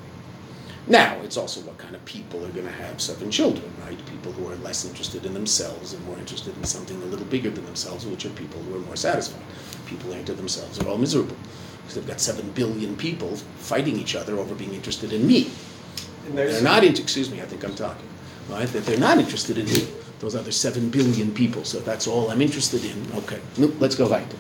[0.87, 3.99] Now, it's also what kind of people are going to have seven children, right?
[4.07, 7.51] People who are less interested in themselves and more interested in something a little bigger
[7.51, 9.43] than themselves, which are people who are more satisfied.
[9.87, 11.37] People who enter themselves are all miserable
[11.83, 15.51] because they've got seven billion people fighting each other over being interested in me.
[16.27, 18.09] And They're not into, excuse me, I think I'm talking,
[18.49, 18.69] right?
[18.69, 19.89] That they're not interested in me.
[20.21, 21.65] Those other seven billion people.
[21.65, 23.41] So if that's all I'm interested in, okay.
[23.59, 24.37] Let's go weiter.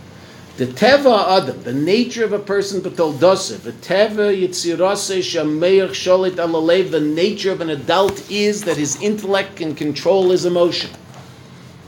[0.58, 6.90] The teva adam, the nature of a person, betoldose, the teva yitzirase shameir sholit alalev,
[6.90, 10.90] the nature of an adult is that his intellect can control his emotion.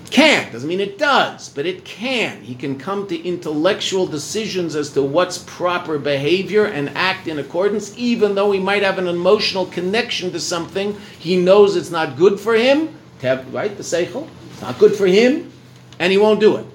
[0.08, 2.40] Can doesn't mean it does, but it can.
[2.40, 7.92] He can come to intellectual decisions as to what's proper behavior and act in accordance,
[7.98, 10.96] even though he might have an emotional connection to something.
[11.18, 12.96] He knows it's not good for him.
[13.20, 15.52] Have, right, the seichel, it's not good for him,
[15.98, 16.66] and he won't do it.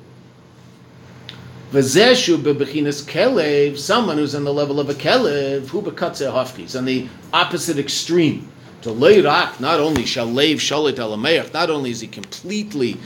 [1.72, 6.76] V'zeshu bebechinas kelev, someone who's on the level of a kelev, hu bekatze hafki, is
[6.76, 8.52] on the opposite extreme.
[8.82, 12.98] To leirak, not only shalev shalit alameach, not only is he completely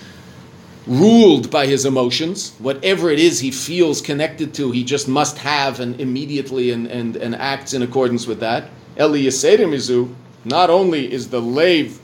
[0.87, 5.81] ruled by his emotions, whatever it is he feels connected to, he just must have
[5.81, 8.69] and immediately and, and, and acts in accordance with that.
[8.97, 10.13] Eli Yisederimizu,
[10.45, 11.99] not only is the lave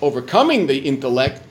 [0.00, 1.42] overcoming the intellect,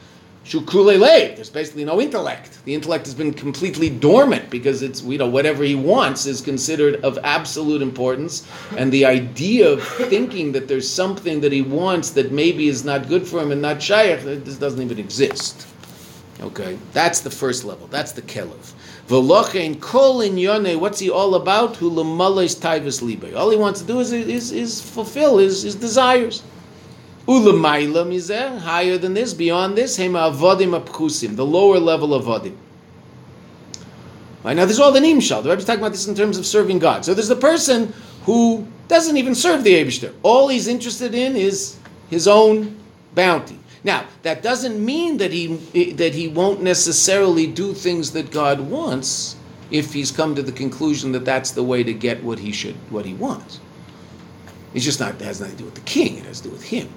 [0.45, 1.35] Shukule lev.
[1.35, 2.63] There's basically no intellect.
[2.65, 7.03] The intellect has been completely dormant because it's you know whatever he wants is considered
[7.03, 12.31] of absolute importance, and the idea of thinking that there's something that he wants that
[12.31, 15.65] maybe is not good for him and not shaykh, this doesn't even exist.
[16.41, 17.87] Okay, that's the first level.
[17.87, 18.73] That's the kelev.
[19.07, 20.79] V'lochein kol inyone.
[20.79, 21.77] What's he all about?
[21.77, 23.35] Hu lemales taivas libe.
[23.35, 26.43] All he wants to do is is, is fulfill his, his desires.
[27.27, 32.55] Ulamaila mizeh, higher than this, beyond this, hema avodim apchusim, the lower level of avodim.
[34.43, 35.41] Right, now, there's all the nimshal.
[35.41, 37.03] The Rebbe's talking about this in terms of serving God.
[37.03, 37.93] So there's the person
[38.25, 40.13] who doesn't even serve the Abishter.
[40.21, 41.79] All he's interested in is
[42.11, 42.77] his own
[43.15, 43.57] bounty.
[43.83, 49.35] Now, that doesn't mean that he that he won't necessarily do things that God wants
[49.71, 52.75] if he's come to the conclusion that that's the way to get what he should,
[52.91, 53.59] what he wants.
[54.73, 56.17] It's just not it has nothing to do with the king.
[56.17, 56.89] It has to do with him.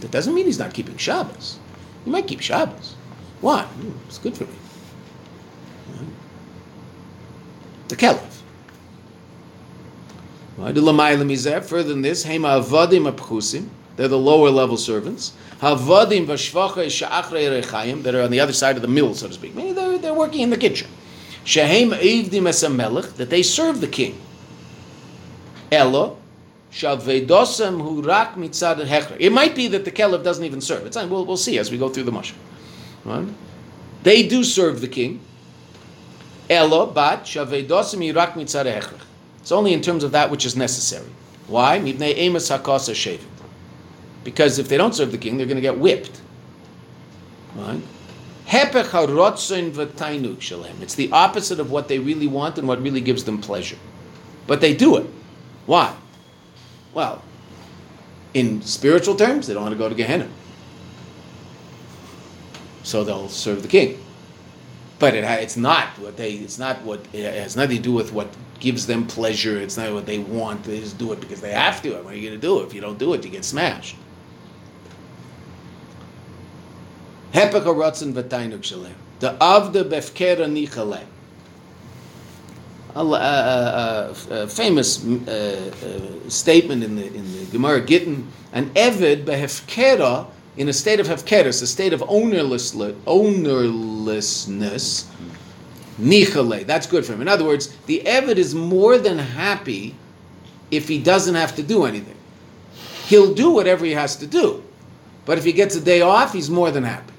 [0.00, 1.58] That doesn't mean he's not keeping Shabbos.
[2.04, 2.94] He might keep Shabbos.
[3.40, 3.62] Why?
[3.62, 4.50] Hmm, It's good for me.
[7.88, 8.22] The kelev.
[10.56, 13.68] Further than this, Hema Avadim Apchusim.
[13.96, 15.32] They're the lower level servants.
[15.60, 19.34] Havadim Vashvacha Sha'achrei Rechayim, that are on the other side of the mill, so to
[19.34, 19.54] speak.
[19.54, 20.88] Meaning they're, they're working in the kitchen.
[21.44, 24.20] Shehem Eivdim Esamelech, that they serve the king.
[25.72, 26.18] Elo,
[26.72, 29.16] Shalvedosem hu rak mitzad hecher.
[29.18, 30.86] It might be that the kelev doesn't even serve.
[30.86, 32.34] It's, we'll, we'll see as we go through the mushal.
[33.04, 33.26] Right?
[34.02, 35.20] They do serve the king.
[36.48, 39.00] Elo bat shavedosem hu rak mitzad hecher.
[39.40, 41.08] It's only in terms of that which is necessary.
[41.46, 41.80] Why?
[41.80, 43.20] Emes hakasa.
[44.22, 46.20] Because if they don't serve the king, they're going to get whipped.
[47.56, 47.80] Right?
[48.52, 48.94] It's
[50.94, 53.76] the opposite of what they really want and what really gives them pleasure.
[54.46, 55.06] but they do it.
[55.66, 55.94] Why?
[56.92, 57.22] Well,
[58.34, 60.28] in spiritual terms, they don't want to go to Gehenna.
[62.82, 64.02] So they'll serve the king.
[64.98, 66.32] But it, it's not what they.
[66.32, 67.00] It's not what.
[67.12, 68.28] It has nothing to do with what
[68.58, 69.58] gives them pleasure.
[69.58, 70.64] It's not what they want.
[70.64, 71.94] They just do it because they have to.
[72.02, 72.60] What are you going to do?
[72.60, 73.96] If you don't do it, you get smashed.
[77.32, 77.40] The
[79.40, 81.04] avda befkera nichale.
[82.94, 89.24] A, a, a, famous uh, uh, statement in the in the Gemara Gittin, an eved
[89.24, 90.26] behefkera
[90.56, 92.74] in a state of hefkeris, a state of ownerless,
[93.06, 95.06] ownerlessness,
[96.00, 96.66] nichale.
[96.66, 97.20] That's good for him.
[97.20, 99.94] In other words, the eved is more than happy
[100.70, 102.16] if he doesn't have to do anything.
[103.06, 104.62] He'll do whatever he has to do,
[105.24, 107.09] but if he gets a day off, he's more than happy.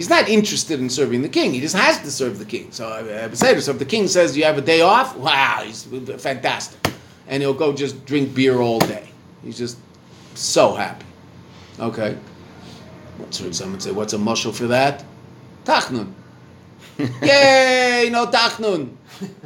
[0.00, 1.52] He's not interested in serving the king.
[1.52, 2.72] He just has to serve the king.
[2.72, 5.14] So I would say to so if the king says you have a day off,
[5.14, 6.94] wow, he's fantastic,
[7.28, 9.10] and he'll go just drink beer all day.
[9.44, 9.76] He's just
[10.34, 11.04] so happy.
[11.78, 12.16] Okay.
[13.28, 15.04] So someone say, what's a mushal for that?
[15.66, 16.14] Tachnun.
[16.98, 18.08] Yay!
[18.10, 18.96] No tachnun.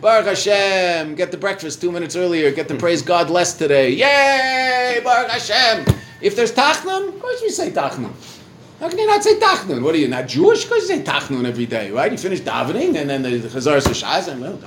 [0.01, 1.17] Baruch Hashem.
[1.17, 2.53] Get the breakfast two minutes earlier.
[2.53, 3.91] Get the praise God less today.
[3.91, 5.01] Yay!
[5.03, 5.97] Baruch Hashem.
[6.21, 8.13] If there's tachnun, of course we say tachnun.
[8.85, 9.81] How can you not say tachnun?
[9.83, 10.65] What are you, not Jewish?
[10.65, 12.13] Because you say tachnun every day, right?
[12.13, 14.61] You finish davening and then the Chazar Shaz and well,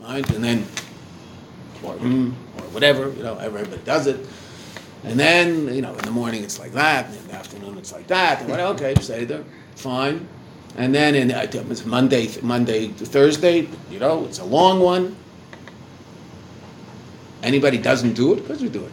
[0.08, 0.28] right?
[0.28, 0.66] And then,
[1.84, 1.98] or, or
[2.72, 4.26] whatever, you know, everybody does it.
[5.04, 7.92] And then, you know, in the morning it's like that, and in the afternoon it's
[7.92, 8.40] like that.
[8.40, 9.44] And what, okay, there,
[9.76, 10.26] fine.
[10.76, 11.46] And then in uh,
[11.86, 15.14] Monday, Monday to Thursday, you know, it's a long one.
[17.42, 18.40] Anybody doesn't do it?
[18.40, 18.92] Of course we do it.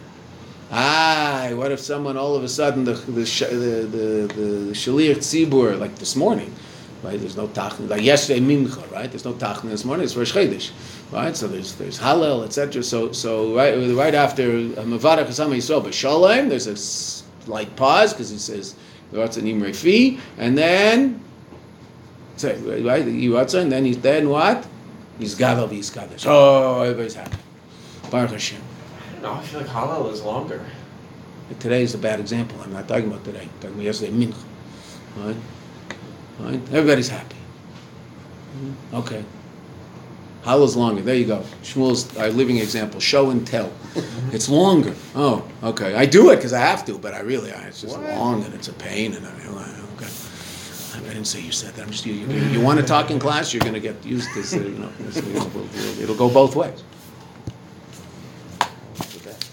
[0.72, 5.96] Ah, what if someone all of a sudden the the the the, shaliach tzibur like
[5.96, 6.54] this morning,
[7.02, 7.18] right?
[7.18, 9.10] There's no tachnun like yesterday mincha, right?
[9.10, 10.04] There's no tachnun this morning.
[10.04, 10.70] It's Rosh Chodesh,
[11.10, 11.36] right?
[11.36, 12.84] So there's there's Hallel, etc.
[12.84, 18.38] So so right right after Mavarach Hasam Yisrael b'Shalom, there's a slight pause because he
[18.38, 18.76] says
[19.12, 21.20] Ratzanim Refi, and then
[22.36, 24.66] say right Yiratza, and then he's then what?
[25.18, 26.26] He's Gavel v'Yiskadesh.
[26.26, 27.36] Oh, everybody's happy.
[28.10, 28.60] Hashem.
[29.22, 30.64] No, I feel like Hallel is longer.
[31.58, 32.60] Today is a bad example.
[32.62, 33.42] I'm not talking about today.
[33.42, 34.42] I'm talking about yesterday, Mincha.
[35.16, 35.36] Right?
[36.38, 36.60] Right?
[36.72, 37.36] Everybody's happy.
[38.54, 38.72] Hmm?
[38.96, 39.24] Okay.
[40.42, 41.02] Hallel's longer.
[41.02, 41.44] There you go.
[41.62, 42.98] Shmuel's our living example.
[43.00, 43.70] Show and tell.
[44.32, 44.94] it's longer.
[45.14, 45.94] Oh, okay.
[45.94, 48.08] I do it because I have to, but I really, I, it's just What?
[48.10, 49.12] long and it's a pain.
[49.12, 49.30] And I,
[49.96, 50.08] okay.
[50.94, 51.82] I didn't say you said that.
[51.82, 52.14] I'm just you.
[52.14, 53.52] You, you want to talk in class?
[53.52, 54.40] You're going to get used to.
[54.58, 56.82] You know, this, it'll, it'll go both ways.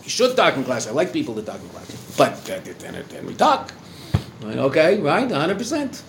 [0.08, 0.88] You should talk in class.
[0.88, 2.16] I like people to talk in class.
[2.18, 2.64] But then,
[3.10, 3.74] then we talk.
[4.42, 5.28] Right, okay, right?
[5.28, 6.02] 100%.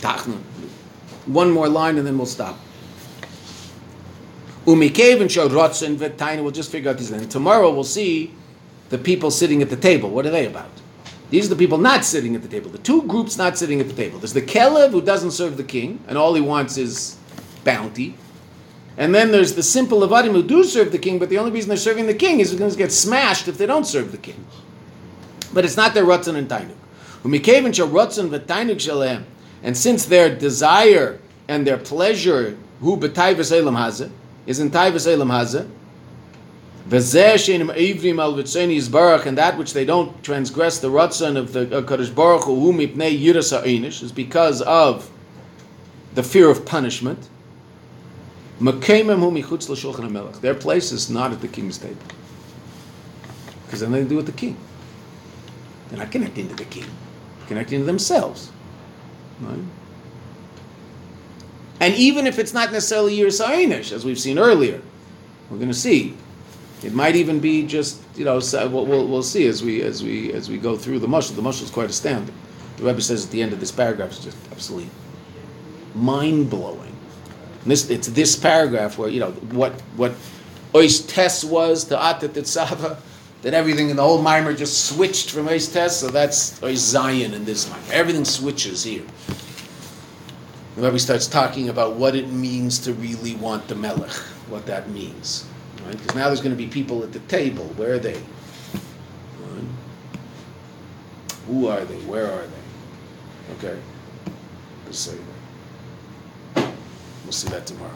[0.00, 0.40] Tachnun.
[1.26, 2.56] One more line and then we'll stop.
[4.66, 6.44] Umikev showed Rotzen Vetaina.
[6.44, 7.10] We'll just figure out these.
[7.10, 8.32] And tomorrow we'll see
[8.88, 10.10] the people sitting at the table.
[10.10, 10.70] What are they about?
[11.30, 12.70] These are the people not sitting at the table.
[12.70, 14.20] The two groups not sitting at the table.
[14.20, 17.16] There's the Kelev who doesn't serve the king, and all he wants is
[17.64, 18.14] bounty.
[18.96, 21.68] And then there's the simple Avadim who do serve the king, but the only reason
[21.68, 24.44] they're serving the king is because to get smashed if they don't serve the king.
[25.52, 26.76] But it's not their Ratzon and Tainuk.
[27.24, 29.26] Umikev shall Ratzon v'Tainuk shalem.
[29.62, 34.10] And since their desire and their pleasure, who b'tai v'selam hazeh,
[34.46, 35.68] is in tai v'selam hazeh,
[36.86, 37.02] and
[39.38, 45.10] that which they don't transgress the Ratzon of the Kadosh Baruch Hu, is because of
[46.14, 47.22] the fear of punishment.
[47.22, 47.32] Makemem hu michutz
[47.94, 48.43] l'shulchan hamelech.
[48.60, 51.96] Their place is not at the king's table.
[53.66, 54.56] Because then they do with the king.
[55.88, 56.86] They're not connecting to the king.
[57.38, 58.50] They're connecting to themselves.
[59.40, 59.58] Right?
[61.80, 64.80] And even if it's not necessarily Ha'inish, as we've seen earlier,
[65.50, 66.16] we're going to see.
[66.82, 70.32] It might even be just, you know, we'll, we'll, we'll see as we, as, we,
[70.32, 71.34] as we go through the mushal.
[71.34, 72.34] The mushal is quite astounding.
[72.76, 74.90] The Rebbe says at the end of this paragraph is just absolutely
[75.94, 76.93] mind-blowing.
[77.64, 80.12] And This, it's this paragraph where, you know, what, what
[80.74, 82.98] Ois Tes was to Atat Tzava,
[83.40, 87.32] that everything in the whole mimer just switched from Ois Tes, so that's Ois Zayin
[87.32, 87.82] in this mimer.
[87.90, 89.02] Everything switches here.
[90.76, 94.12] The Rebbe starts talking about what it means to really want the Melech,
[94.48, 95.46] what that means.
[95.86, 95.92] Right?
[95.92, 97.64] Because now there's going to be people at the table.
[97.76, 98.14] Where are they?
[98.14, 99.68] Right?
[101.46, 101.98] Who are they?
[102.00, 103.68] Where are they?
[103.68, 103.80] Okay.
[104.84, 105.18] Let's see.
[107.34, 107.90] See that tomorrow.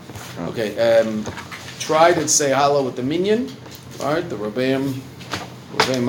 [0.49, 0.77] Okay.
[0.99, 1.25] Um,
[1.79, 3.49] try to say hello with the minyan.
[4.01, 4.29] All right.
[4.29, 4.95] The Rabbeim.
[5.77, 6.09] Rabbeim